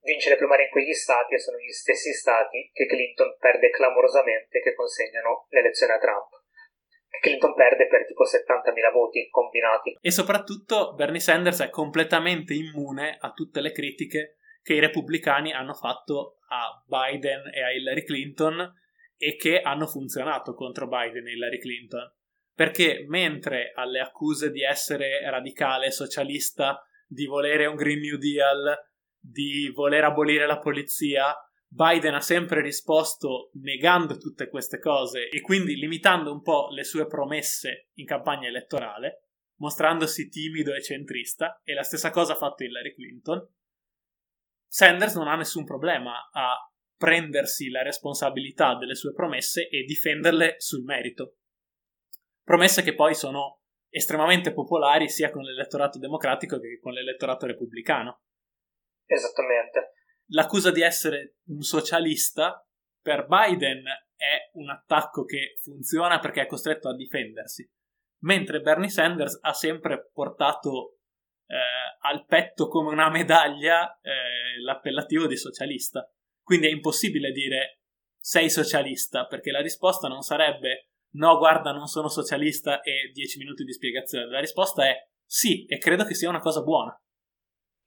Vince 0.02 0.30
le 0.30 0.36
primarie 0.36 0.66
in 0.66 0.70
quegli 0.70 0.92
stati 0.92 1.34
e 1.34 1.38
sono 1.38 1.58
gli 1.58 1.70
stessi 1.70 2.12
stati 2.12 2.70
che 2.72 2.86
Clinton 2.86 3.36
perde 3.38 3.70
clamorosamente 3.70 4.60
che 4.60 4.74
consegnano 4.74 5.46
l'elezione 5.50 5.94
a 5.94 5.98
Trump. 5.98 6.30
Clinton 7.20 7.54
perde 7.54 7.86
per 7.86 8.04
tipo 8.06 8.24
70.000 8.24 8.92
voti 8.92 9.28
combinati. 9.30 9.96
E 10.00 10.10
soprattutto 10.10 10.94
Bernie 10.94 11.20
Sanders 11.20 11.60
è 11.60 11.70
completamente 11.70 12.54
immune 12.54 13.16
a 13.20 13.30
tutte 13.32 13.60
le 13.60 13.70
critiche 13.70 14.38
che 14.62 14.74
i 14.74 14.80
repubblicani 14.80 15.52
hanno 15.52 15.74
fatto 15.74 16.38
a 16.48 16.82
Biden 16.86 17.50
e 17.54 17.62
a 17.62 17.70
Hillary 17.70 18.02
Clinton 18.02 18.74
e 19.16 19.36
che 19.36 19.60
hanno 19.60 19.86
funzionato 19.86 20.54
contro 20.54 20.88
Biden 20.88 21.28
e 21.28 21.32
Hillary 21.32 21.58
Clinton 21.58 22.12
perché 22.54 23.04
mentre 23.08 23.72
alle 23.74 24.00
accuse 24.00 24.50
di 24.50 24.62
essere 24.62 25.28
radicale, 25.28 25.90
socialista, 25.90 26.86
di 27.06 27.26
volere 27.26 27.66
un 27.66 27.76
Green 27.76 28.00
New 28.00 28.16
Deal, 28.16 28.76
di 29.22 29.70
voler 29.74 30.04
abolire 30.04 30.46
la 30.46 30.58
polizia, 30.58 31.34
Biden 31.68 32.14
ha 32.14 32.20
sempre 32.20 32.60
risposto 32.60 33.50
negando 33.54 34.18
tutte 34.18 34.48
queste 34.48 34.78
cose 34.78 35.28
e 35.28 35.40
quindi 35.40 35.76
limitando 35.76 36.32
un 36.32 36.42
po' 36.42 36.68
le 36.70 36.84
sue 36.84 37.06
promesse 37.06 37.90
in 37.94 38.06
campagna 38.06 38.48
elettorale, 38.48 39.28
mostrandosi 39.56 40.28
timido 40.28 40.74
e 40.74 40.82
centrista, 40.82 41.60
e 41.64 41.72
la 41.72 41.82
stessa 41.82 42.10
cosa 42.10 42.32
ha 42.32 42.36
fatto 42.36 42.64
Hillary 42.64 42.94
Clinton. 42.94 43.48
Sanders 44.66 45.14
non 45.14 45.28
ha 45.28 45.36
nessun 45.36 45.64
problema 45.64 46.28
a 46.32 46.56
prendersi 46.96 47.70
la 47.70 47.82
responsabilità 47.82 48.76
delle 48.76 48.94
sue 48.94 49.12
promesse 49.12 49.68
e 49.68 49.84
difenderle 49.84 50.56
sul 50.58 50.82
merito 50.82 51.36
promesse 52.44 52.82
che 52.82 52.94
poi 52.94 53.14
sono 53.14 53.60
estremamente 53.88 54.52
popolari 54.52 55.08
sia 55.08 55.30
con 55.30 55.42
l'elettorato 55.42 55.98
democratico 55.98 56.58
che 56.58 56.78
con 56.80 56.92
l'elettorato 56.92 57.46
repubblicano. 57.46 58.20
Esattamente. 59.14 59.92
L'accusa 60.28 60.70
di 60.70 60.80
essere 60.80 61.36
un 61.46 61.62
socialista 61.62 62.66
per 63.00 63.26
Biden 63.26 63.84
è 64.16 64.50
un 64.54 64.70
attacco 64.70 65.24
che 65.24 65.56
funziona 65.60 66.18
perché 66.20 66.42
è 66.42 66.46
costretto 66.46 66.88
a 66.88 66.94
difendersi, 66.94 67.68
mentre 68.22 68.60
Bernie 68.60 68.88
Sanders 68.88 69.38
ha 69.42 69.52
sempre 69.52 70.10
portato 70.12 70.98
eh, 71.46 71.56
al 72.00 72.24
petto 72.24 72.68
come 72.68 72.90
una 72.90 73.10
medaglia 73.10 73.98
eh, 74.00 74.60
l'appellativo 74.62 75.26
di 75.26 75.36
socialista. 75.36 76.08
Quindi 76.42 76.68
è 76.68 76.70
impossibile 76.70 77.30
dire 77.32 77.80
sei 78.18 78.48
socialista, 78.48 79.26
perché 79.26 79.50
la 79.50 79.60
risposta 79.60 80.08
non 80.08 80.22
sarebbe 80.22 80.92
no, 81.14 81.36
guarda, 81.38 81.72
non 81.72 81.86
sono 81.86 82.08
socialista 82.08 82.80
e 82.80 83.10
10 83.12 83.38
minuti 83.38 83.64
di 83.64 83.72
spiegazione. 83.72 84.26
La 84.26 84.40
risposta 84.40 84.86
è 84.86 84.96
sì, 85.24 85.66
e 85.66 85.78
credo 85.78 86.04
che 86.04 86.14
sia 86.14 86.28
una 86.28 86.40
cosa 86.40 86.62
buona. 86.62 86.96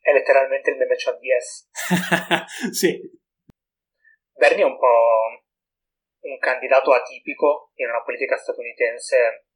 È 0.06 0.12
letteralmente 0.12 0.70
il 0.70 0.78
meme 0.78 0.96
chat 0.96 1.18
DS. 1.18 1.66
sì. 2.70 3.02
Bernie 4.34 4.62
è 4.62 4.68
un 4.68 4.78
po' 4.78 5.42
un 6.20 6.38
candidato 6.38 6.94
atipico 6.94 7.72
in 7.76 7.90
una 7.90 8.04
politica 8.04 8.38
statunitense 8.38 9.48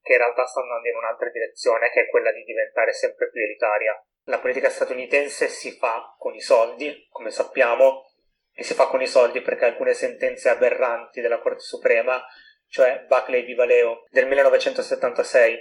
che 0.00 0.12
in 0.12 0.18
realtà 0.18 0.46
sta 0.46 0.60
andando 0.60 0.86
in 0.86 0.94
un'altra 0.94 1.28
direzione, 1.30 1.90
che 1.90 2.02
è 2.02 2.08
quella 2.08 2.30
di 2.30 2.44
diventare 2.44 2.92
sempre 2.92 3.30
più 3.30 3.42
elitaria. 3.42 4.00
La 4.26 4.38
politica 4.38 4.70
statunitense 4.70 5.48
si 5.48 5.72
fa 5.72 6.14
con 6.16 6.36
i 6.36 6.40
soldi, 6.40 7.08
come 7.10 7.32
sappiamo, 7.32 8.12
e 8.54 8.62
si 8.62 8.74
fa 8.74 8.86
con 8.86 9.02
i 9.02 9.08
soldi 9.08 9.40
perché 9.40 9.64
alcune 9.64 9.94
sentenze 9.94 10.50
aberranti 10.50 11.20
della 11.20 11.40
Corte 11.40 11.64
Suprema 11.64 12.24
cioè 12.68 13.04
Buckley 13.08 13.44
Viva 13.44 13.64
Leo 13.64 14.04
del 14.10 14.28
1976 14.28 15.58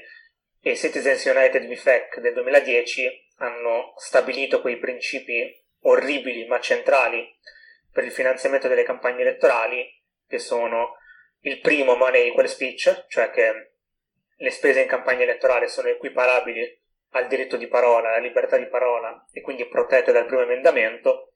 e 0.61 0.75
Citizens 0.75 1.25
United 1.25 1.65
MIFEC 1.65 2.19
del 2.19 2.33
2010 2.33 3.27
hanno 3.39 3.93
stabilito 3.97 4.61
quei 4.61 4.77
principi 4.77 5.57
orribili 5.81 6.45
ma 6.47 6.59
centrali 6.59 7.37
per 7.91 8.03
il 8.03 8.11
finanziamento 8.11 8.67
delle 8.67 8.83
campagne 8.83 9.21
elettorali 9.21 9.85
che 10.27 10.39
sono 10.39 10.97
il 11.41 11.59
primo 11.59 11.95
money 11.95 12.27
equal 12.27 12.47
speech, 12.47 13.05
cioè 13.07 13.29
che 13.31 13.71
le 14.35 14.49
spese 14.51 14.81
in 14.81 14.87
campagna 14.87 15.23
elettorale 15.23 15.67
sono 15.67 15.87
equiparabili 15.87 16.81
al 17.11 17.27
diritto 17.27 17.57
di 17.57 17.67
parola, 17.67 18.09
alla 18.09 18.19
libertà 18.19 18.57
di 18.57 18.67
parola 18.67 19.25
e 19.31 19.41
quindi 19.41 19.67
protette 19.67 20.11
dal 20.11 20.25
primo 20.25 20.43
emendamento 20.43 21.33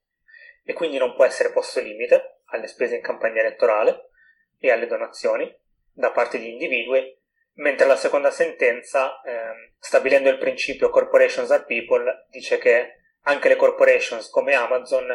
e 0.64 0.74
quindi 0.74 0.98
non 0.98 1.16
può 1.16 1.26
essere 1.26 1.52
posto 1.52 1.80
limite 1.82 2.42
alle 2.46 2.68
spese 2.68 2.96
in 2.96 3.02
campagna 3.02 3.42
elettorale 3.42 4.10
e 4.60 4.72
alle 4.72 4.88
donazioni 4.88 5.54
da 5.92 6.12
parte 6.12 6.38
di 6.38 6.52
individui, 6.52 7.18
mentre 7.56 7.86
la 7.86 7.96
seconda 7.96 8.32
sentenza, 8.32 9.22
eh, 9.22 9.74
stabilendo 9.80 10.30
il 10.30 10.38
principio 10.38 10.90
corporations 10.90 11.52
are 11.52 11.66
people, 11.66 12.26
dice 12.30 12.58
che 12.58 13.02
anche 13.24 13.48
le 13.48 13.56
corporations 13.56 14.30
come 14.30 14.54
Amazon 14.54 15.06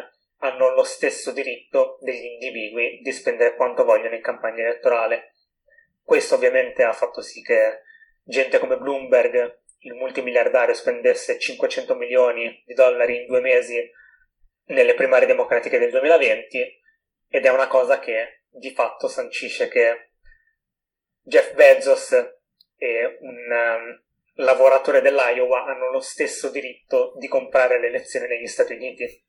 hanno 0.41 0.73
lo 0.73 0.83
stesso 0.83 1.31
diritto 1.31 1.97
degli 2.01 2.23
individui 2.23 2.99
di 3.01 3.11
spendere 3.11 3.55
quanto 3.55 3.83
vogliono 3.83 4.15
in 4.15 4.21
campagna 4.21 4.63
elettorale. 4.63 5.33
Questo 6.01 6.35
ovviamente 6.35 6.83
ha 6.83 6.93
fatto 6.93 7.21
sì 7.21 7.41
che 7.41 7.81
gente 8.23 8.57
come 8.59 8.77
Bloomberg, 8.77 9.57
il 9.79 9.93
multimiliardario, 9.93 10.73
spendesse 10.73 11.39
500 11.39 11.95
milioni 11.95 12.63
di 12.65 12.73
dollari 12.73 13.21
in 13.21 13.27
due 13.27 13.41
mesi 13.41 13.91
nelle 14.65 14.93
primarie 14.93 15.27
democratiche 15.27 15.77
del 15.77 15.91
2020 15.91 16.81
ed 17.27 17.45
è 17.45 17.49
una 17.49 17.67
cosa 17.67 17.99
che 17.99 18.43
di 18.49 18.71
fatto 18.71 19.07
sancisce 19.07 19.67
che 19.67 20.08
Jeff 21.29 21.53
Bezos 21.53 22.11
e 22.75 23.17
un 23.21 23.35
um, 23.35 24.01
lavoratore 24.43 25.01
dell'Iowa 25.01 25.65
hanno 25.65 25.91
lo 25.91 25.99
stesso 25.99 26.49
diritto 26.49 27.13
di 27.17 27.27
comprare 27.27 27.79
le 27.79 27.87
elezioni 27.87 28.27
negli 28.27 28.47
Stati 28.47 28.73
Uniti. 28.73 29.23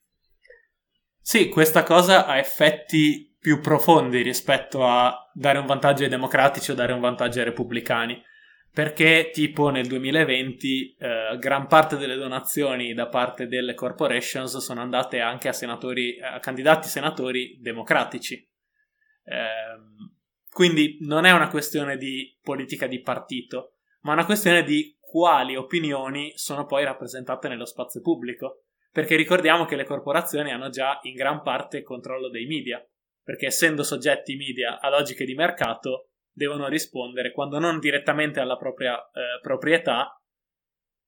Sì, 1.20 1.48
questa 1.48 1.82
cosa 1.82 2.26
ha 2.26 2.38
effetti 2.38 3.36
più 3.38 3.60
profondi 3.60 4.22
rispetto 4.22 4.84
a 4.84 5.30
dare 5.34 5.58
un 5.58 5.66
vantaggio 5.66 6.04
ai 6.04 6.08
democratici 6.08 6.70
o 6.70 6.74
dare 6.74 6.92
un 6.92 7.00
vantaggio 7.00 7.38
ai 7.38 7.44
repubblicani. 7.44 8.22
Perché, 8.72 9.30
tipo, 9.32 9.68
nel 9.68 9.86
2020 9.88 10.96
eh, 10.96 11.36
gran 11.38 11.66
parte 11.66 11.96
delle 11.96 12.14
donazioni 12.14 12.94
da 12.94 13.08
parte 13.08 13.46
delle 13.46 13.74
corporations 13.74 14.56
sono 14.58 14.80
andate 14.80 15.20
anche 15.20 15.48
a, 15.48 15.52
senatori, 15.52 16.20
a 16.20 16.38
candidati 16.38 16.88
senatori 16.88 17.58
democratici. 17.60 18.48
Eh, 19.24 20.09
quindi 20.50 20.98
non 21.00 21.24
è 21.24 21.32
una 21.32 21.48
questione 21.48 21.96
di 21.96 22.36
politica 22.42 22.86
di 22.86 23.00
partito, 23.00 23.76
ma 24.00 24.12
una 24.12 24.24
questione 24.24 24.62
di 24.62 24.96
quali 25.00 25.56
opinioni 25.56 26.36
sono 26.36 26.66
poi 26.66 26.84
rappresentate 26.84 27.48
nello 27.48 27.64
spazio 27.64 28.00
pubblico. 28.00 28.64
Perché 28.92 29.14
ricordiamo 29.14 29.66
che 29.66 29.76
le 29.76 29.84
corporazioni 29.84 30.50
hanno 30.50 30.68
già 30.68 30.98
in 31.02 31.14
gran 31.14 31.42
parte 31.42 31.78
il 31.78 31.84
controllo 31.84 32.28
dei 32.28 32.46
media, 32.46 32.84
perché 33.22 33.46
essendo 33.46 33.84
soggetti 33.84 34.34
media 34.34 34.80
a 34.80 34.88
logiche 34.90 35.24
di 35.24 35.34
mercato, 35.34 36.08
devono 36.32 36.66
rispondere, 36.66 37.30
quando 37.30 37.60
non 37.60 37.78
direttamente 37.78 38.40
alla 38.40 38.56
propria 38.56 38.98
eh, 38.98 39.38
proprietà, 39.40 40.20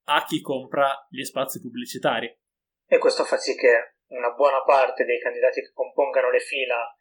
a 0.05 0.25
chi 0.25 0.41
compra 0.41 1.07
gli 1.11 1.25
spazi 1.25 1.61
pubblicitari. 1.61 2.33
E 2.87 2.99
questo 2.99 3.25
fa 3.25 3.37
sì 3.37 3.57
che 3.57 3.97
una 4.09 4.31
buona 4.31 4.63
parte 4.63 5.05
dei 5.05 5.19
candidati 5.19 5.61
che 5.63 5.73
compongano 5.73 6.31
le 6.31 6.41
fila 6.41 6.97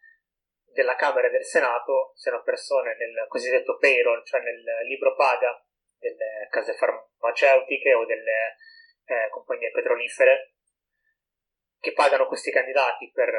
della 0.72 0.96
Camera 0.96 1.28
e 1.28 1.30
del 1.30 1.44
Senato 1.44 2.12
siano 2.14 2.42
persone 2.42 2.96
nel 2.96 3.26
cosiddetto 3.28 3.76
payroll, 3.78 4.24
cioè 4.24 4.40
nel 4.40 4.62
libro 4.86 5.14
paga 5.14 5.62
delle 5.98 6.48
case 6.50 6.74
farmaceutiche 6.74 7.94
o 7.94 8.04
delle 8.04 8.56
eh, 9.04 9.28
compagnie 9.30 9.70
petrolifere, 9.70 10.54
che 11.78 11.92
pagano 11.92 12.26
questi 12.26 12.50
candidati 12.50 13.10
per 13.12 13.30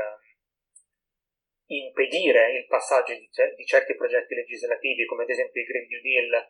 impedire 1.68 2.58
il 2.58 2.68
passaggio 2.68 3.14
di, 3.14 3.30
di, 3.56 3.66
certi 3.66 3.96
progetti 3.96 4.36
legislativi, 4.36 5.06
come 5.06 5.24
ad 5.24 5.30
esempio 5.30 5.62
il 5.62 5.68
Green 5.68 5.88
New 5.88 6.02
Deal. 6.02 6.48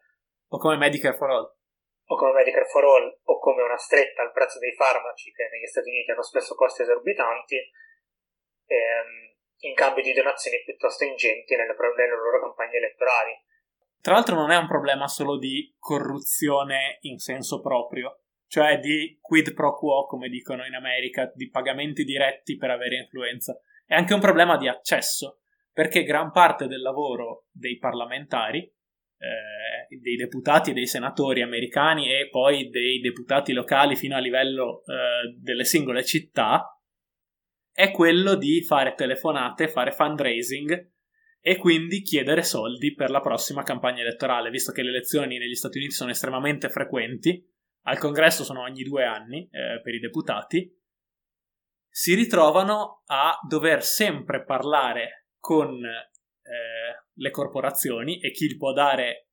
O 0.50 0.58
come 0.58 0.78
Medicare 0.78 1.15
for 1.15 1.30
All. 1.30 1.56
O 2.06 2.15
come 2.15 2.34
Medicare 2.34 2.65
for 2.65 2.84
All, 2.84 3.19
o 3.24 3.39
come 3.39 3.62
una 3.63 3.78
stretta 3.78 4.22
al 4.22 4.32
prezzo 4.32 4.60
dei 4.60 4.74
farmaci, 4.74 5.32
che 5.32 5.48
negli 5.52 5.67
Stati 5.67 5.89
Uniti 5.89 6.12
hanno 6.12 6.24
spesso 6.24 6.56
costi 6.56 6.82
esorbitanti, 6.82 7.58
ehm, 8.65 9.33
in 9.67 9.73
cambio 9.76 10.04
di 10.04 10.13
donazioni 10.13 10.62
piuttosto 10.63 11.04
ingenti 11.04 11.56
nelle, 11.56 11.73
nelle 11.73 12.15
loro 12.15 12.39
campagne 12.39 12.78
elettorali. 12.78 13.34
Tra 14.02 14.13
l'altro 14.13 14.36
non 14.36 14.52
è 14.52 14.58
un 14.58 14.67
problema 14.67 15.08
solo 15.08 15.38
di 15.38 15.76
corruzione 15.80 16.97
in 17.02 17.19
senso 17.19 17.62
proprio, 17.62 18.23
cioè 18.47 18.80
di 18.80 19.17
quid 19.21 19.54
pro 19.54 19.78
quo, 19.78 20.06
come 20.06 20.28
dicono 20.28 20.65
in 20.65 20.76
America, 20.76 21.32
di 21.34 21.49
pagamenti 21.49 22.04
diretti 22.04 22.58
per 22.58 22.69
avere 22.69 22.97
influenza 22.97 23.58
è 23.86 23.95
anche 23.95 24.13
un 24.13 24.19
problema 24.19 24.58
di 24.58 24.67
accesso, 24.67 25.41
perché 25.71 26.04
gran 26.04 26.32
parte 26.32 26.67
del 26.67 26.82
lavoro 26.82 27.45
dei 27.52 27.78
parlamentari, 27.78 28.60
eh, 28.60 29.97
dei 29.99 30.15
deputati 30.15 30.71
e 30.71 30.73
dei 30.73 30.88
senatori 30.88 31.41
americani 31.41 32.12
e 32.12 32.30
poi 32.30 32.69
dei 32.69 32.99
deputati 32.99 33.54
locali 33.54 33.95
fino 33.95 34.15
a 34.15 34.19
livello 34.19 34.84
eh, 34.86 35.36
delle 35.39 35.63
singole 35.63 36.04
città, 36.04 36.78
è 37.74 37.92
quello 37.92 38.36
di 38.36 38.64
fare 38.64 38.94
telefonate, 38.94 39.68
fare 39.68 39.92
fundraising 39.92 40.92
e 41.42 41.58
quindi 41.58 42.04
chiedere 42.04 42.44
soldi 42.44 42.94
per 42.94 43.10
la 43.10 43.20
prossima 43.20 43.64
campagna 43.64 44.02
elettorale, 44.02 44.52
visto 44.52 44.72
che 44.72 44.84
le 44.84 44.90
elezioni 44.90 45.40
negli 45.40 45.56
Stati 45.56 45.80
Uniti 45.80 45.94
sono 45.94 46.12
estremamente 46.12 46.70
frequenti, 46.70 47.46
al 47.86 47.98
congresso 47.98 48.44
sono 48.44 48.62
ogni 48.62 48.84
due 48.84 49.04
anni 49.04 49.50
eh, 49.52 49.82
per 49.82 49.94
i 49.94 50.00
deputati, 50.00 50.72
si 51.90 52.14
ritrovano 52.14 53.04
a 53.08 53.38
dover 53.46 53.84
sempre 53.84 54.46
parlare 54.46 55.30
con 55.38 55.84
eh, 55.84 57.06
le 57.12 57.30
corporazioni 57.32 58.20
e 58.20 58.32
chi 58.32 58.56
può 58.56 58.72
dare 58.72 59.30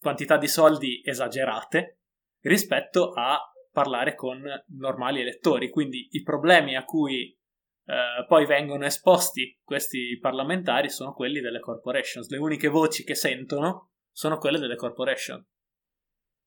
quantità 0.00 0.36
di 0.36 0.48
soldi 0.48 1.00
esagerate 1.02 2.00
rispetto 2.40 3.12
a 3.12 3.40
parlare 3.72 4.14
con 4.14 4.42
normali 4.76 5.20
elettori. 5.20 5.70
Quindi 5.70 6.08
i 6.10 6.22
problemi 6.22 6.76
a 6.76 6.84
cui 6.84 7.36
eh, 7.86 8.24
poi 8.26 8.46
vengono 8.46 8.86
esposti 8.86 9.60
questi 9.62 10.18
parlamentari 10.20 10.88
sono 10.88 11.12
quelli 11.12 11.40
delle 11.40 11.60
corporations. 11.60 12.28
Le 12.30 12.38
uniche 12.38 12.68
voci 12.68 13.04
che 13.04 13.14
sentono 13.14 13.92
sono 14.10 14.38
quelle 14.38 14.58
delle 14.58 14.76
corporation. 14.76 15.44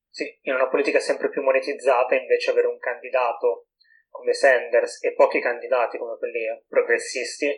Sì, 0.10 0.40
in 0.44 0.56
una 0.56 0.68
politica 0.68 1.00
sempre 1.00 1.30
più 1.30 1.44
monetizzata 1.44 2.16
invece 2.16 2.50
avere 2.50 2.68
un 2.68 2.80
candidato 2.80 3.68
come 4.10 4.34
Sanders 4.34 5.04
e 5.04 5.14
pochi 5.14 5.40
candidati 5.40 5.98
come 5.98 6.18
quelli 6.18 6.46
progressisti 6.68 7.56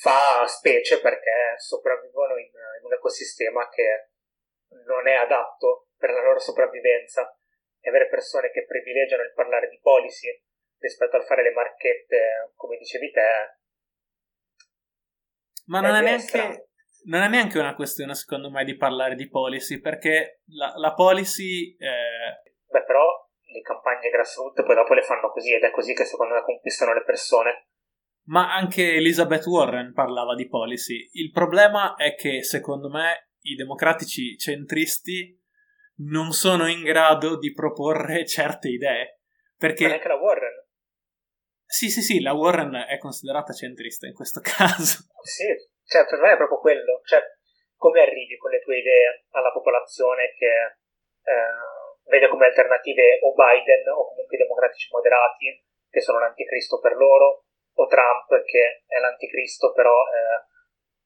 fa 0.00 0.46
specie 0.46 1.00
perché 1.00 1.54
sopravvivono 1.58 2.38
in, 2.38 2.46
in 2.46 2.84
un 2.84 2.92
ecosistema 2.92 3.68
che 3.68 4.08
non 4.86 5.06
è 5.06 5.14
adatto 5.14 5.88
per 5.96 6.10
la 6.10 6.22
loro 6.22 6.38
sopravvivenza 6.38 7.36
e 7.80 7.88
avere 7.88 8.08
persone 8.08 8.50
che 8.50 8.64
privilegiano 8.64 9.22
il 9.22 9.32
parlare 9.34 9.68
di 9.68 9.78
policy 9.80 10.28
rispetto 10.78 11.16
al 11.16 11.24
fare 11.24 11.42
le 11.42 11.52
marchette, 11.52 12.52
come 12.54 12.76
dicevi 12.76 13.10
te. 13.10 13.58
Ma 15.66 15.80
non 15.80 15.94
è, 15.96 16.00
neanche, 16.00 16.68
non 17.06 17.22
è, 17.22 17.28
neanche, 17.28 17.58
una 17.58 17.74
questione, 17.74 18.14
secondo 18.14 18.50
me, 18.50 18.64
di 18.64 18.76
parlare 18.76 19.14
di 19.14 19.28
policy, 19.28 19.80
perché 19.80 20.42
la, 20.46 20.74
la 20.76 20.94
policy. 20.94 21.76
Eh... 21.76 22.52
Beh, 22.68 22.84
però 22.84 23.04
le 23.52 23.60
campagne 23.62 24.10
grassroots 24.10 24.62
poi 24.64 24.74
dopo 24.74 24.94
le 24.94 25.02
fanno 25.02 25.30
così 25.30 25.54
ed 25.54 25.62
è 25.62 25.70
così 25.70 25.94
che 25.94 26.04
secondo 26.04 26.34
me 26.34 26.42
conquistano 26.42 26.92
le 26.92 27.02
persone. 27.02 27.68
Ma 28.26 28.52
anche 28.54 28.94
Elizabeth 28.94 29.46
Warren 29.46 29.92
parlava 29.92 30.34
di 30.34 30.48
policy. 30.48 31.08
Il 31.12 31.30
problema 31.30 31.94
è 31.94 32.14
che 32.14 32.42
secondo 32.42 32.88
me 32.90 33.30
i 33.42 33.54
democratici 33.54 34.36
centristi 34.36 35.40
non 35.98 36.32
sono 36.32 36.66
in 36.66 36.82
grado 36.82 37.38
di 37.38 37.52
proporre 37.52 38.26
certe 38.26 38.68
idee. 38.68 39.20
Perché... 39.56 39.84
Ma 39.84 39.90
neanche 39.90 40.08
la 40.08 40.16
Warren. 40.16 40.65
Sì, 41.66 41.90
sì, 41.90 42.00
sì, 42.00 42.20
la 42.22 42.32
Warren 42.32 42.86
è 42.88 42.96
considerata 42.98 43.52
centrista 43.52 44.06
in 44.06 44.14
questo 44.14 44.40
caso. 44.42 45.10
Sì, 45.22 45.50
cioè 45.84 46.06
per 46.06 46.20
me 46.20 46.32
è 46.32 46.36
proprio 46.36 46.58
quello. 46.58 47.02
Cioè, 47.04 47.20
come 47.76 48.00
arrivi 48.00 48.36
con 48.38 48.50
le 48.50 48.60
tue 48.60 48.78
idee 48.78 49.26
alla 49.30 49.52
popolazione 49.52 50.32
che 50.38 50.46
eh, 51.26 52.10
vede 52.10 52.28
come 52.28 52.46
alternative 52.46 53.18
o 53.22 53.34
Biden 53.34 53.88
o 53.90 54.08
comunque 54.08 54.36
i 54.36 54.40
democratici 54.40 54.88
moderati 54.90 55.62
che 55.90 56.00
sono 56.00 56.18
l'anticristo 56.18 56.78
per 56.80 56.94
loro 56.94 57.44
o 57.76 57.86
Trump 57.86 58.28
che 58.44 58.84
è 58.86 58.98
l'anticristo 58.98 59.72
però 59.72 59.92
eh, 59.92 60.46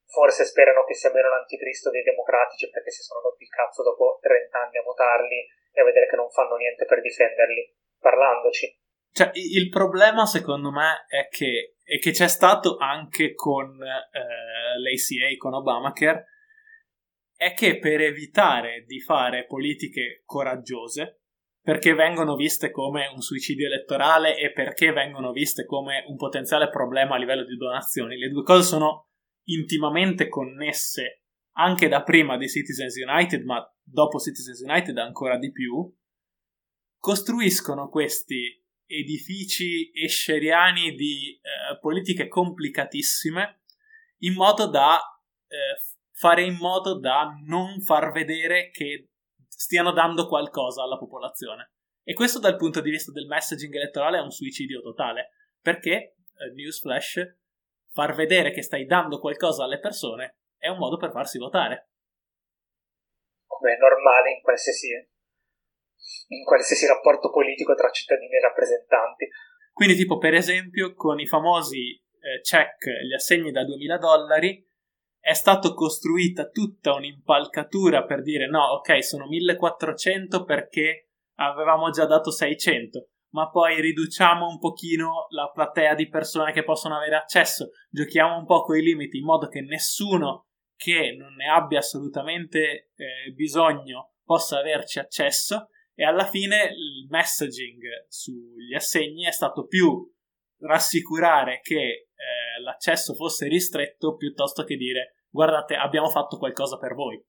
forse 0.07 0.44
sperano 0.44 0.85
che 0.85 0.94
sia 0.94 1.11
meno 1.11 1.31
l'anticristo 1.31 1.90
dei 1.90 2.03
democratici 2.03 2.70
perché 2.70 2.90
si 2.90 3.03
sono 3.03 3.20
rotti 3.20 3.42
il 3.44 3.49
cazzo 3.49 3.83
dopo 3.83 4.18
30 4.20 4.59
anni 4.59 4.79
a 4.79 4.83
votarli 4.83 5.46
e 5.73 5.81
a 5.81 5.85
vedere 5.85 6.07
che 6.07 6.16
non 6.16 6.31
fanno 6.31 6.57
niente 6.57 6.85
per 6.85 7.01
difenderli 7.01 7.75
parlandoci 7.99 8.79
cioè, 9.12 9.31
il 9.35 9.68
problema 9.68 10.25
secondo 10.25 10.70
me 10.70 11.05
è 11.09 11.29
che, 11.29 11.77
è 11.83 11.99
che 11.99 12.12
c'è 12.12 12.29
stato 12.29 12.77
anche 12.77 13.35
con 13.35 13.81
eh, 13.83 14.79
l'ACA, 14.79 15.37
con 15.37 15.55
Obamacare, 15.55 16.27
è 17.37 17.55
che 17.55 17.79
per 17.79 18.01
evitare 18.03 18.85
di 18.87 19.01
fare 19.01 19.46
politiche 19.46 20.23
coraggiose, 20.25 21.23
perché 21.62 21.94
vengono 21.94 22.37
viste 22.37 22.70
come 22.70 23.07
un 23.12 23.20
suicidio 23.20 23.66
elettorale 23.66 24.37
e 24.37 24.53
perché 24.53 24.92
vengono 24.92 25.33
viste 25.33 25.64
come 25.64 26.05
un 26.07 26.16
potenziale 26.16 26.68
problema 26.68 27.16
a 27.16 27.18
livello 27.18 27.44
di 27.44 27.57
donazioni, 27.57 28.16
le 28.16 28.29
due 28.29 28.42
cose 28.42 28.62
sono 28.62 29.09
intimamente 29.44 30.29
connesse 30.29 31.25
anche 31.57 31.88
da 31.88 32.03
prima 32.03 32.37
di 32.37 32.49
Citizens 32.49 32.94
United, 32.96 33.42
ma 33.44 33.62
dopo 33.83 34.18
Citizens 34.18 34.61
United 34.61 34.96
ancora 34.99 35.37
di 35.37 35.51
più, 35.51 35.92
costruiscono 36.99 37.88
questi 37.88 38.62
edifici 38.90 39.90
escheriani 39.94 40.94
di 40.94 41.38
eh, 41.40 41.79
politiche 41.79 42.29
complicatissime 42.29 43.62
in 44.18 44.35
modo 44.35 44.68
da 44.68 44.98
eh, 45.46 45.57
fare 46.12 46.42
in 46.42 46.57
modo 46.57 46.98
da 46.98 47.31
non 47.46 47.81
far 47.81 48.11
vedere 48.12 48.70
che 48.70 49.11
stiano 49.48 49.92
dando 49.92 50.26
qualcosa 50.26 50.83
alla 50.83 50.98
popolazione. 50.98 51.72
E 52.03 52.14
questo 52.14 52.38
dal 52.38 52.57
punto 52.57 52.81
di 52.81 52.90
vista 52.90 53.12
del 53.12 53.26
messaging 53.26 53.74
elettorale 53.74 54.18
è 54.18 54.22
un 54.22 54.31
suicidio 54.31 54.81
totale, 54.81 55.31
perché, 55.61 55.90
eh, 55.90 56.53
newsflash, 56.55 57.37
far 57.92 58.14
vedere 58.14 58.53
che 58.53 58.62
stai 58.62 58.85
dando 58.87 59.18
qualcosa 59.18 59.64
alle 59.64 59.79
persone 59.79 60.38
è 60.57 60.68
un 60.68 60.79
modo 60.79 60.96
per 60.96 61.11
farsi 61.11 61.38
votare. 61.38 61.90
Come 63.46 63.74
è 63.74 63.79
normale 63.79 64.33
in 64.33 64.42
qualsiasi, 64.42 65.10
in 66.31 66.45
qualsiasi 66.45 66.87
rapporto 66.87 67.31
politico 67.31 67.75
tra 67.75 67.90
cittadini 67.90 68.37
e 68.37 68.40
rappresentanti. 68.40 69.29
Quindi, 69.73 69.97
tipo, 69.97 70.19
per 70.19 70.35
esempio, 70.35 70.95
con 70.95 71.19
i 71.19 71.27
famosi 71.27 71.95
eh, 71.95 72.40
check, 72.43 72.87
gli 72.87 73.14
assegni 73.14 73.51
da 73.51 73.64
2000 73.64 73.99
dollari, 73.99 74.69
è 75.19 75.35
stata 75.35 75.73
costruita 75.75 76.49
tutta 76.49 76.95
un'impalcatura 76.95 78.05
per 78.05 78.22
dire 78.22 78.49
no, 78.49 78.62
ok, 78.78 79.05
sono 79.05 79.26
1400 79.26 80.45
perché 80.45 81.11
avevamo 81.35 81.91
già 81.91 82.07
dato 82.07 82.31
600, 82.31 83.09
ma 83.31 83.51
poi 83.51 83.81
riduciamo 83.81 84.47
un 84.47 84.59
pochino 84.59 85.26
la 85.31 85.51
platea 85.51 85.95
di 85.95 86.09
persone 86.09 86.53
che 86.53 86.64
possono 86.64 86.97
avere 86.97 87.16
accesso, 87.16 87.70
giochiamo 87.91 88.39
un 88.39 88.47
po' 88.47 88.62
con 88.62 88.76
i 88.76 88.83
limiti 88.83 89.18
in 89.18 89.24
modo 89.24 89.49
che 89.49 89.61
nessuno 89.61 90.47
che 90.74 91.14
non 91.18 91.35
ne 91.35 91.49
abbia 91.51 91.81
assolutamente 91.81 92.93
eh, 92.95 93.33
bisogno 93.35 94.14
possa 94.24 94.59
averci 94.59 94.99
accesso 94.99 95.68
e 96.01 96.05
alla 96.07 96.24
fine 96.24 96.72
il 96.74 97.07
messaging 97.11 98.07
sugli 98.09 98.74
assegni 98.74 99.26
è 99.26 99.32
stato 99.32 99.66
più 99.66 100.11
rassicurare 100.61 101.61
che 101.62 101.76
eh, 101.76 102.62
l'accesso 102.62 103.14
fosse 103.14 103.48
ristretto 103.48 104.16
piuttosto 104.16 104.64
che 104.64 104.76
dire 104.76 105.16
guardate 105.28 105.74
abbiamo 105.74 106.09
fatto 106.09 106.38
qualcosa 106.38 106.78
per 106.78 106.94
voi. 106.94 107.22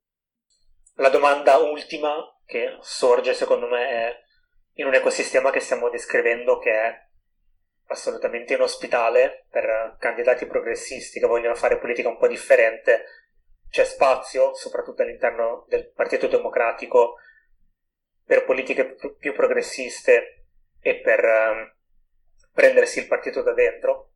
La 0.96 1.10
domanda 1.10 1.58
ultima 1.58 2.16
che 2.46 2.78
sorge 2.80 3.34
secondo 3.34 3.68
me 3.68 4.22
in 4.76 4.86
un 4.86 4.94
ecosistema 4.94 5.52
che 5.52 5.60
stiamo 5.60 5.90
descrivendo 5.90 6.58
che 6.58 6.72
è 6.72 6.96
assolutamente 7.88 8.54
inospitale 8.54 9.48
per 9.50 9.98
candidati 10.00 10.46
progressisti 10.46 11.20
che 11.20 11.28
vogliono 11.28 11.56
fare 11.56 11.78
politica 11.78 12.08
un 12.08 12.18
po' 12.18 12.30
differente. 12.30 13.04
C'è 13.70 13.84
spazio, 13.84 14.54
soprattutto 14.54 15.02
all'interno 15.02 15.66
del 15.68 15.92
Partito 15.92 16.28
Democratico, 16.28 17.16
per 18.32 18.46
politiche 18.46 18.96
più 19.20 19.34
progressiste 19.34 20.46
e 20.80 21.02
per 21.02 21.20
um, 21.20 21.70
prendersi 22.54 23.00
il 23.00 23.08
partito 23.08 23.44
da 23.44 23.54
dentro? 23.54 24.14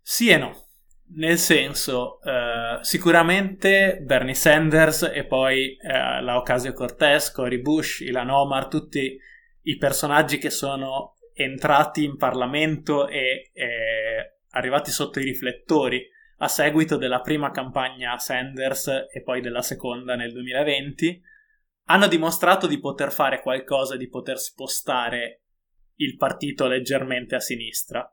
Sì 0.00 0.30
e 0.30 0.36
no. 0.36 0.66
Nel 1.14 1.38
senso, 1.38 2.20
eh, 2.22 2.78
sicuramente 2.80 4.00
Bernie 4.02 4.34
Sanders 4.34 5.12
e 5.14 5.26
poi 5.26 5.76
eh, 5.76 6.20
la 6.20 6.38
Ocasio-Cortez, 6.38 7.30
Cory 7.30 7.60
Bush, 7.60 8.00
Ilan 8.00 8.30
Omar, 8.30 8.66
tutti 8.66 9.16
i 9.62 9.76
personaggi 9.76 10.38
che 10.38 10.50
sono 10.50 11.14
entrati 11.32 12.02
in 12.02 12.16
Parlamento 12.16 13.06
e 13.06 13.50
eh, 13.52 14.38
arrivati 14.50 14.90
sotto 14.90 15.20
i 15.20 15.24
riflettori 15.24 16.04
a 16.38 16.48
seguito 16.48 16.96
della 16.96 17.20
prima 17.20 17.52
campagna 17.52 18.18
Sanders 18.18 18.88
e 19.08 19.22
poi 19.22 19.40
della 19.40 19.62
seconda 19.62 20.16
nel 20.16 20.32
2020, 20.32 21.22
hanno 21.90 22.06
dimostrato 22.06 22.68
di 22.68 22.78
poter 22.78 23.10
fare 23.10 23.42
qualcosa, 23.42 23.96
di 23.96 24.08
poter 24.08 24.38
spostare 24.38 25.42
il 25.96 26.16
partito 26.16 26.68
leggermente 26.68 27.34
a 27.34 27.40
sinistra. 27.40 28.08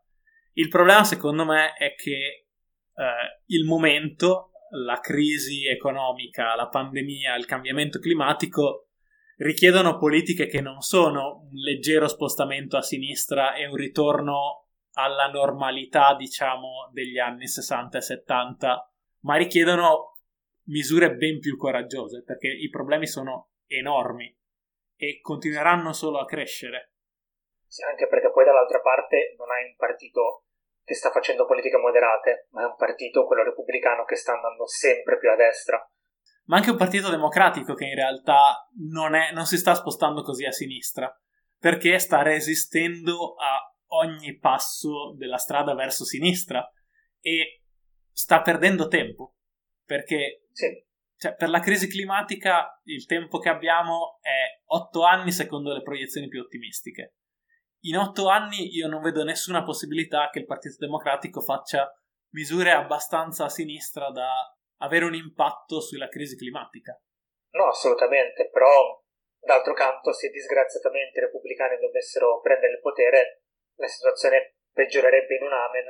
Il 0.54 0.68
problema, 0.68 1.04
secondo 1.04 1.46
me, 1.46 1.74
è 1.74 1.94
che 1.94 2.12
eh, 2.12 3.42
il 3.46 3.66
momento, 3.66 4.50
la 4.72 5.00
crisi 5.00 5.68
economica, 5.68 6.56
la 6.56 6.68
pandemia, 6.68 7.36
il 7.36 7.46
cambiamento 7.46 8.00
climatico 8.00 8.88
richiedono 9.38 10.00
politiche 10.00 10.48
che 10.48 10.60
non 10.60 10.82
sono 10.82 11.48
un 11.52 11.60
leggero 11.60 12.08
spostamento 12.08 12.78
a 12.78 12.82
sinistra 12.82 13.54
e 13.54 13.68
un 13.68 13.76
ritorno 13.76 14.70
alla 14.94 15.28
normalità, 15.28 16.16
diciamo, 16.16 16.90
degli 16.92 17.20
anni 17.20 17.48
60 17.48 18.00
e 18.00 18.02
70, 18.02 18.92
ma 19.20 19.36
richiedono 19.36 20.18
misure 20.64 21.16
ben 21.16 21.40
più 21.40 21.56
coraggiose, 21.56 22.24
perché 22.24 22.48
i 22.48 22.70
problemi 22.70 23.06
sono 23.06 23.52
enormi 23.68 24.36
e 24.95 25.20
continueranno 25.22 25.93
solo 25.93 26.20
a 26.20 26.26
crescere. 26.26 26.93
Sì, 27.68 27.84
anche 27.84 28.07
perché 28.07 28.32
poi 28.32 28.45
dall'altra 28.45 28.80
parte 28.80 29.36
non 29.38 29.51
hai 29.51 29.65
un 29.65 29.76
partito 29.76 30.45
che 30.84 30.95
sta 30.95 31.11
facendo 31.11 31.45
politiche 31.45 31.78
moderate, 31.78 32.47
ma 32.51 32.63
è 32.63 32.65
un 32.65 32.76
partito, 32.78 33.26
quello 33.26 33.43
repubblicano, 33.43 34.05
che 34.05 34.15
sta 34.15 34.34
andando 34.34 34.65
sempre 34.65 35.18
più 35.18 35.30
a 35.30 35.36
destra. 35.36 35.86
Ma 36.45 36.55
anche 36.55 36.72
un 36.72 36.78
partito 36.78 37.09
democratico 37.09 37.74
che 37.74 37.86
in 37.86 37.95
realtà 37.95 38.70
non, 38.89 39.13
è, 39.13 39.34
non 39.34 39.45
si 39.45 39.57
sta 39.57 39.76
spostando 39.76 40.22
così 40.24 40.45
a 40.45 40.51
sinistra, 40.51 41.13
perché 41.59 41.99
sta 41.99 42.22
resistendo 42.22 43.36
a 43.36 43.76
ogni 43.88 44.38
passo 44.38 45.13
della 45.18 45.38
strada 45.38 45.76
verso 45.76 46.05
sinistra 46.05 46.65
e 47.20 47.63
sta 48.09 48.41
perdendo 48.41 48.88
tempo, 48.88 49.36
perché 49.84 50.47
sì. 50.53 50.87
Cioè, 51.18 51.36
per 51.36 51.49
la 51.49 51.59
crisi 51.59 51.88
climatica 51.88 52.80
il 52.86 53.05
tempo 53.05 53.39
che 53.39 53.49
abbiamo 53.49 54.20
è 54.22 54.61
8 54.65 55.03
anni 55.03 55.32
secondo 55.32 55.74
le 55.74 55.82
proiezioni 55.82 56.28
più 56.28 56.41
ottimistiche 56.41 57.15
in 57.82 57.97
otto 57.97 58.28
anni 58.28 58.76
io 58.76 58.88
non 58.88 59.01
vedo 59.01 59.24
nessuna 59.24 59.63
possibilità 59.63 60.30
che 60.32 60.39
il 60.39 60.45
Partito 60.45 60.78
Democratico 60.80 61.41
faccia 61.41 61.89
misure 62.34 62.72
abbastanza 62.72 63.45
a 63.45 63.49
sinistra 63.49 64.09
da 64.09 64.30
avere 64.82 65.05
un 65.05 65.13
impatto 65.13 65.80
sulla 65.80 66.09
crisi 66.09 66.36
climatica. 66.36 66.99
No, 67.51 67.68
assolutamente, 67.68 68.49
però 68.49 69.01
d'altro 69.39 69.74
canto 69.74 70.11
se 70.11 70.30
disgraziatamente 70.30 71.20
i 71.20 71.22
repubblicani 71.22 71.78
dovessero 71.78 72.41
prendere 72.41 72.74
il 72.74 72.80
potere, 72.82 73.43
la 73.76 73.88
situazione 73.88 74.57
peggiorerebbe 74.74 75.36
in 75.36 75.43
un 75.43 75.53
amen 75.53 75.88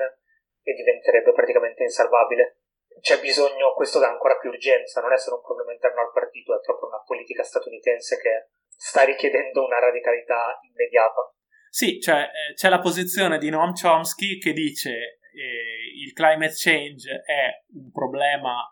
e 0.62 0.74
diventerebbe 0.74 1.34
praticamente 1.34 1.84
insalvabile. 1.84 2.60
C'è 3.00 3.20
bisogno, 3.20 3.74
questo 3.74 4.00
dà 4.00 4.10
ancora 4.10 4.38
più 4.38 4.50
urgenza, 4.50 5.02
non 5.02 5.14
è 5.14 5.18
solo 5.18 5.38
un 5.38 5.44
problema 5.44 5.74
interno 5.74 6.02
al 6.02 6.12
partito, 6.12 6.56
è 6.56 6.62
proprio 6.62 6.90
una 6.90 7.04
politica 7.06 7.44
statunitense 7.44 8.18
che 8.18 8.50
sta 8.68 9.04
richiedendo 9.04 9.66
una 9.66 9.80
radicalità 9.80 10.60
immediata. 10.62 11.34
Sì, 11.70 12.00
cioè 12.00 12.22
eh, 12.22 12.54
c'è 12.54 12.70
la 12.70 12.80
posizione 12.80 13.38
di 13.38 13.50
Noam 13.50 13.74
Chomsky 13.74 14.38
che 14.38 14.54
dice 14.54 14.90
eh, 14.90 16.04
il 16.04 16.14
climate 16.14 16.54
change 16.56 17.22
è 17.26 17.64
un 17.74 17.92
problema 17.92 18.64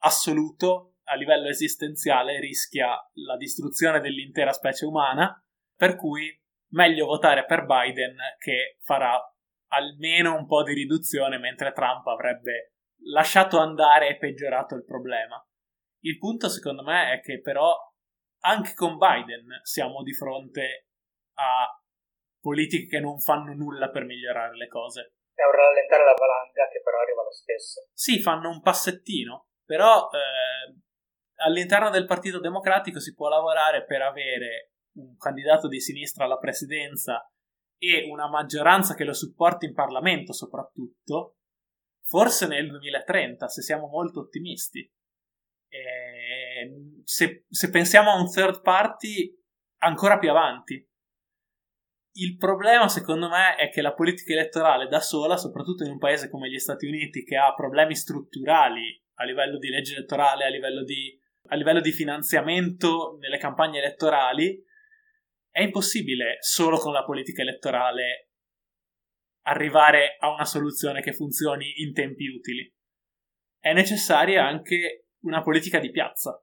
assoluto 0.00 0.96
a 1.04 1.14
livello 1.14 1.48
esistenziale, 1.48 2.40
rischia 2.40 2.88
la 3.26 3.36
distruzione 3.36 4.00
dell'intera 4.00 4.52
specie 4.52 4.84
umana, 4.84 5.42
per 5.76 5.96
cui 5.96 6.40
meglio 6.72 7.06
votare 7.06 7.44
per 7.44 7.64
Biden 7.64 8.16
che 8.38 8.78
farà 8.82 9.18
almeno 9.68 10.36
un 10.36 10.46
po' 10.46 10.62
di 10.62 10.74
riduzione 10.74 11.38
mentre 11.38 11.72
Trump 11.72 12.06
avrebbe 12.06 12.71
lasciato 13.10 13.58
andare 13.58 14.08
e 14.08 14.16
peggiorato 14.16 14.74
il 14.74 14.84
problema. 14.84 15.44
Il 16.04 16.18
punto 16.18 16.48
secondo 16.48 16.82
me 16.82 17.12
è 17.12 17.20
che 17.20 17.40
però 17.40 17.74
anche 18.44 18.74
con 18.74 18.96
Biden 18.96 19.60
siamo 19.62 20.02
di 20.02 20.12
fronte 20.12 20.88
a 21.34 21.66
politiche 22.40 22.86
che 22.86 23.00
non 23.00 23.20
fanno 23.20 23.54
nulla 23.54 23.90
per 23.90 24.04
migliorare 24.04 24.56
le 24.56 24.66
cose. 24.66 25.14
È 25.32 25.44
un 25.44 25.52
rallentare 25.52 26.04
la 26.04 26.14
valanga 26.14 26.68
che 26.70 26.82
però 26.82 26.98
arriva 26.98 27.22
lo 27.22 27.30
stesso. 27.30 27.88
Sì, 27.92 28.20
fanno 28.20 28.50
un 28.50 28.60
passettino, 28.60 29.48
però 29.64 30.08
eh, 30.10 30.82
all'interno 31.44 31.90
del 31.90 32.04
Partito 32.04 32.40
Democratico 32.40 32.98
si 32.98 33.14
può 33.14 33.28
lavorare 33.28 33.84
per 33.84 34.02
avere 34.02 34.72
un 34.96 35.16
candidato 35.16 35.68
di 35.68 35.80
sinistra 35.80 36.24
alla 36.24 36.38
presidenza 36.38 37.26
e 37.78 38.08
una 38.10 38.28
maggioranza 38.28 38.94
che 38.94 39.04
lo 39.04 39.14
supporti 39.14 39.66
in 39.66 39.74
Parlamento 39.74 40.32
soprattutto, 40.32 41.38
forse 42.12 42.46
nel 42.46 42.68
2030, 42.68 43.48
se 43.48 43.62
siamo 43.62 43.86
molto 43.86 44.20
ottimisti. 44.20 44.80
E 45.66 47.00
se, 47.04 47.46
se 47.48 47.70
pensiamo 47.70 48.10
a 48.10 48.20
un 48.20 48.30
third 48.30 48.60
party, 48.60 49.34
ancora 49.78 50.18
più 50.18 50.28
avanti. 50.28 50.86
Il 52.16 52.36
problema, 52.36 52.86
secondo 52.88 53.30
me, 53.30 53.56
è 53.56 53.70
che 53.70 53.80
la 53.80 53.94
politica 53.94 54.34
elettorale 54.34 54.88
da 54.88 55.00
sola, 55.00 55.38
soprattutto 55.38 55.84
in 55.84 55.92
un 55.92 55.98
paese 55.98 56.28
come 56.28 56.50
gli 56.50 56.58
Stati 56.58 56.84
Uniti, 56.84 57.24
che 57.24 57.38
ha 57.38 57.54
problemi 57.54 57.96
strutturali 57.96 59.02
a 59.14 59.24
livello 59.24 59.56
di 59.56 59.70
legge 59.70 59.94
elettorale, 59.94 60.44
a 60.44 60.50
livello 60.50 60.84
di, 60.84 61.18
a 61.46 61.56
livello 61.56 61.80
di 61.80 61.92
finanziamento 61.92 63.16
nelle 63.18 63.38
campagne 63.38 63.78
elettorali, 63.78 64.62
è 65.50 65.62
impossibile 65.62 66.36
solo 66.40 66.76
con 66.76 66.92
la 66.92 67.04
politica 67.04 67.40
elettorale 67.40 68.31
arrivare 69.42 70.16
a 70.18 70.30
una 70.30 70.44
soluzione 70.44 71.02
che 71.02 71.12
funzioni 71.12 71.80
in 71.82 71.92
tempi 71.92 72.26
utili. 72.26 72.72
È 73.58 73.72
necessaria 73.72 74.46
anche 74.46 75.08
una 75.22 75.42
politica 75.42 75.78
di 75.78 75.90
piazza, 75.90 76.42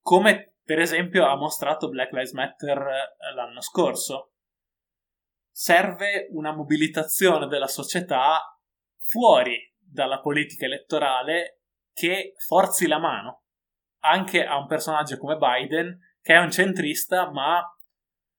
come 0.00 0.52
per 0.64 0.78
esempio 0.78 1.26
ha 1.26 1.36
mostrato 1.36 1.88
Black 1.88 2.12
Lives 2.12 2.32
Matter 2.32 2.78
eh, 2.78 3.34
l'anno 3.34 3.60
scorso 3.60 4.32
serve 5.50 6.28
una 6.30 6.54
mobilitazione 6.54 7.46
della 7.46 7.66
società 7.66 8.40
fuori 9.04 9.70
dalla 9.76 10.20
politica 10.20 10.64
elettorale 10.64 11.60
che 11.92 12.32
forzi 12.46 12.86
la 12.86 12.98
mano 12.98 13.42
anche 14.04 14.44
a 14.44 14.56
un 14.56 14.66
personaggio 14.66 15.18
come 15.18 15.36
Biden 15.36 15.98
che 16.20 16.34
è 16.34 16.38
un 16.38 16.50
centrista 16.50 17.30
ma 17.30 17.60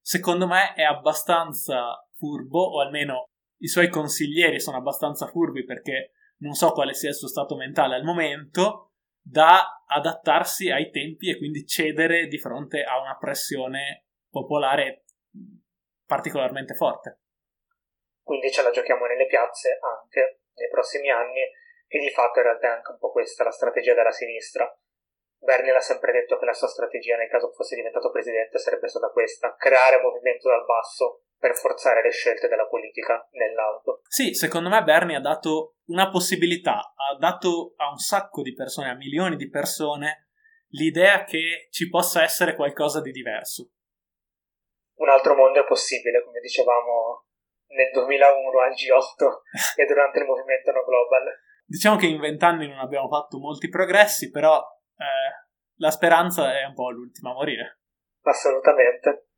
secondo 0.01 0.47
me 0.47 0.73
è 0.73 0.81
abbastanza 0.81 2.07
furbo 2.15 2.59
o 2.59 2.81
almeno 2.81 3.27
i 3.63 3.67
suoi 3.67 3.87
consiglieri 3.89 4.59
sono 4.59 4.77
abbastanza 4.77 5.25
furbi 5.27 5.63
perché 5.63 6.11
non 6.39 6.53
so 6.53 6.71
quale 6.71 6.93
sia 6.93 7.09
il 7.09 7.15
suo 7.15 7.29
stato 7.29 7.55
mentale 7.55 7.95
al 7.95 8.03
momento 8.03 8.91
da 9.21 9.83
adattarsi 9.87 10.69
ai 10.69 10.91
tempi 10.91 11.29
e 11.29 11.37
quindi 11.37 11.65
cedere 11.65 12.27
di 12.27 12.37
fronte 12.37 12.83
a 12.83 12.99
una 12.99 13.17
pressione 13.17 14.07
popolare 14.29 15.05
particolarmente 16.05 16.73
forte. 16.73 17.21
Quindi 18.21 18.51
ce 18.51 18.63
la 18.63 18.71
giochiamo 18.71 19.05
nelle 19.05 19.27
piazze 19.27 19.79
anche 19.81 20.41
nei 20.55 20.69
prossimi 20.69 21.09
anni 21.09 21.41
e 21.87 21.99
di 21.99 22.09
fatto 22.09 22.39
in 22.39 22.45
realtà 22.45 22.67
è 22.67 22.75
anche 22.75 22.91
un 22.91 22.97
po' 22.97 23.11
questa 23.11 23.45
la 23.45 23.51
strategia 23.51 23.93
della 23.93 24.11
sinistra. 24.11 24.69
Bernie 25.43 25.71
l'ha 25.71 25.81
sempre 25.81 26.11
detto 26.11 26.37
che 26.37 26.45
la 26.45 26.53
sua 26.53 26.67
strategia 26.67 27.17
nel 27.17 27.29
caso 27.29 27.51
fosse 27.51 27.75
diventato 27.75 28.11
presidente 28.11 28.57
sarebbe 28.57 28.87
stata 28.87 29.09
questa, 29.09 29.55
creare 29.57 30.01
movimento 30.01 30.49
dal 30.49 30.65
basso 30.65 31.23
per 31.37 31.55
forzare 31.55 32.01
le 32.01 32.11
scelte 32.11 32.47
della 32.47 32.67
politica 32.67 33.27
nell'alto. 33.31 34.01
Sì, 34.07 34.33
secondo 34.33 34.69
me 34.69 34.81
Bernie 34.83 35.17
ha 35.17 35.21
dato 35.21 35.75
una 35.87 36.09
possibilità, 36.09 36.93
ha 36.95 37.17
dato 37.19 37.73
a 37.77 37.89
un 37.89 37.97
sacco 37.97 38.41
di 38.41 38.53
persone, 38.53 38.89
a 38.89 38.95
milioni 38.95 39.35
di 39.35 39.49
persone, 39.49 40.29
l'idea 40.69 41.25
che 41.25 41.67
ci 41.69 41.89
possa 41.89 42.23
essere 42.23 42.55
qualcosa 42.55 43.01
di 43.01 43.11
diverso 43.11 43.73
un 45.03 45.09
altro 45.09 45.35
mondo 45.35 45.61
è 45.61 45.65
possibile, 45.65 46.23
come 46.23 46.39
dicevamo 46.39 47.25
nel 47.73 47.91
2001 47.91 48.59
al 48.59 48.71
G8 48.71 49.75
e 49.81 49.85
durante 49.85 50.19
il 50.19 50.25
movimento 50.25 50.71
No 50.71 50.83
Global. 50.83 51.23
Diciamo 51.65 51.97
che 51.97 52.07
in 52.07 52.19
vent'anni 52.19 52.67
non 52.67 52.79
abbiamo 52.79 53.07
fatto 53.07 53.37
molti 53.39 53.69
progressi, 53.69 54.29
però 54.29 54.61
eh, 55.03 55.47
la 55.77 55.91
speranza 55.91 56.57
è 56.57 56.65
un 56.65 56.73
po' 56.73 56.89
l'ultima 56.91 57.31
a 57.31 57.33
morire. 57.33 57.79
Assolutamente. 58.21 59.29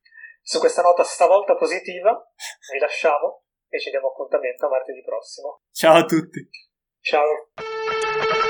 Su 0.42 0.60
questa 0.60 0.84
nota 0.84 1.04
stavolta 1.04 1.56
positiva 1.56 2.12
vi 2.72 2.80
lasciamo 2.80 3.46
e 3.68 3.80
ci 3.80 3.90
diamo 3.90 4.10
appuntamento 4.10 4.68
a 4.68 4.70
martedì 4.70 5.02
prossimo. 5.02 5.64
Ciao 5.72 5.96
a 5.96 6.06
tutti. 6.06 6.48
Ciao. 7.02 8.45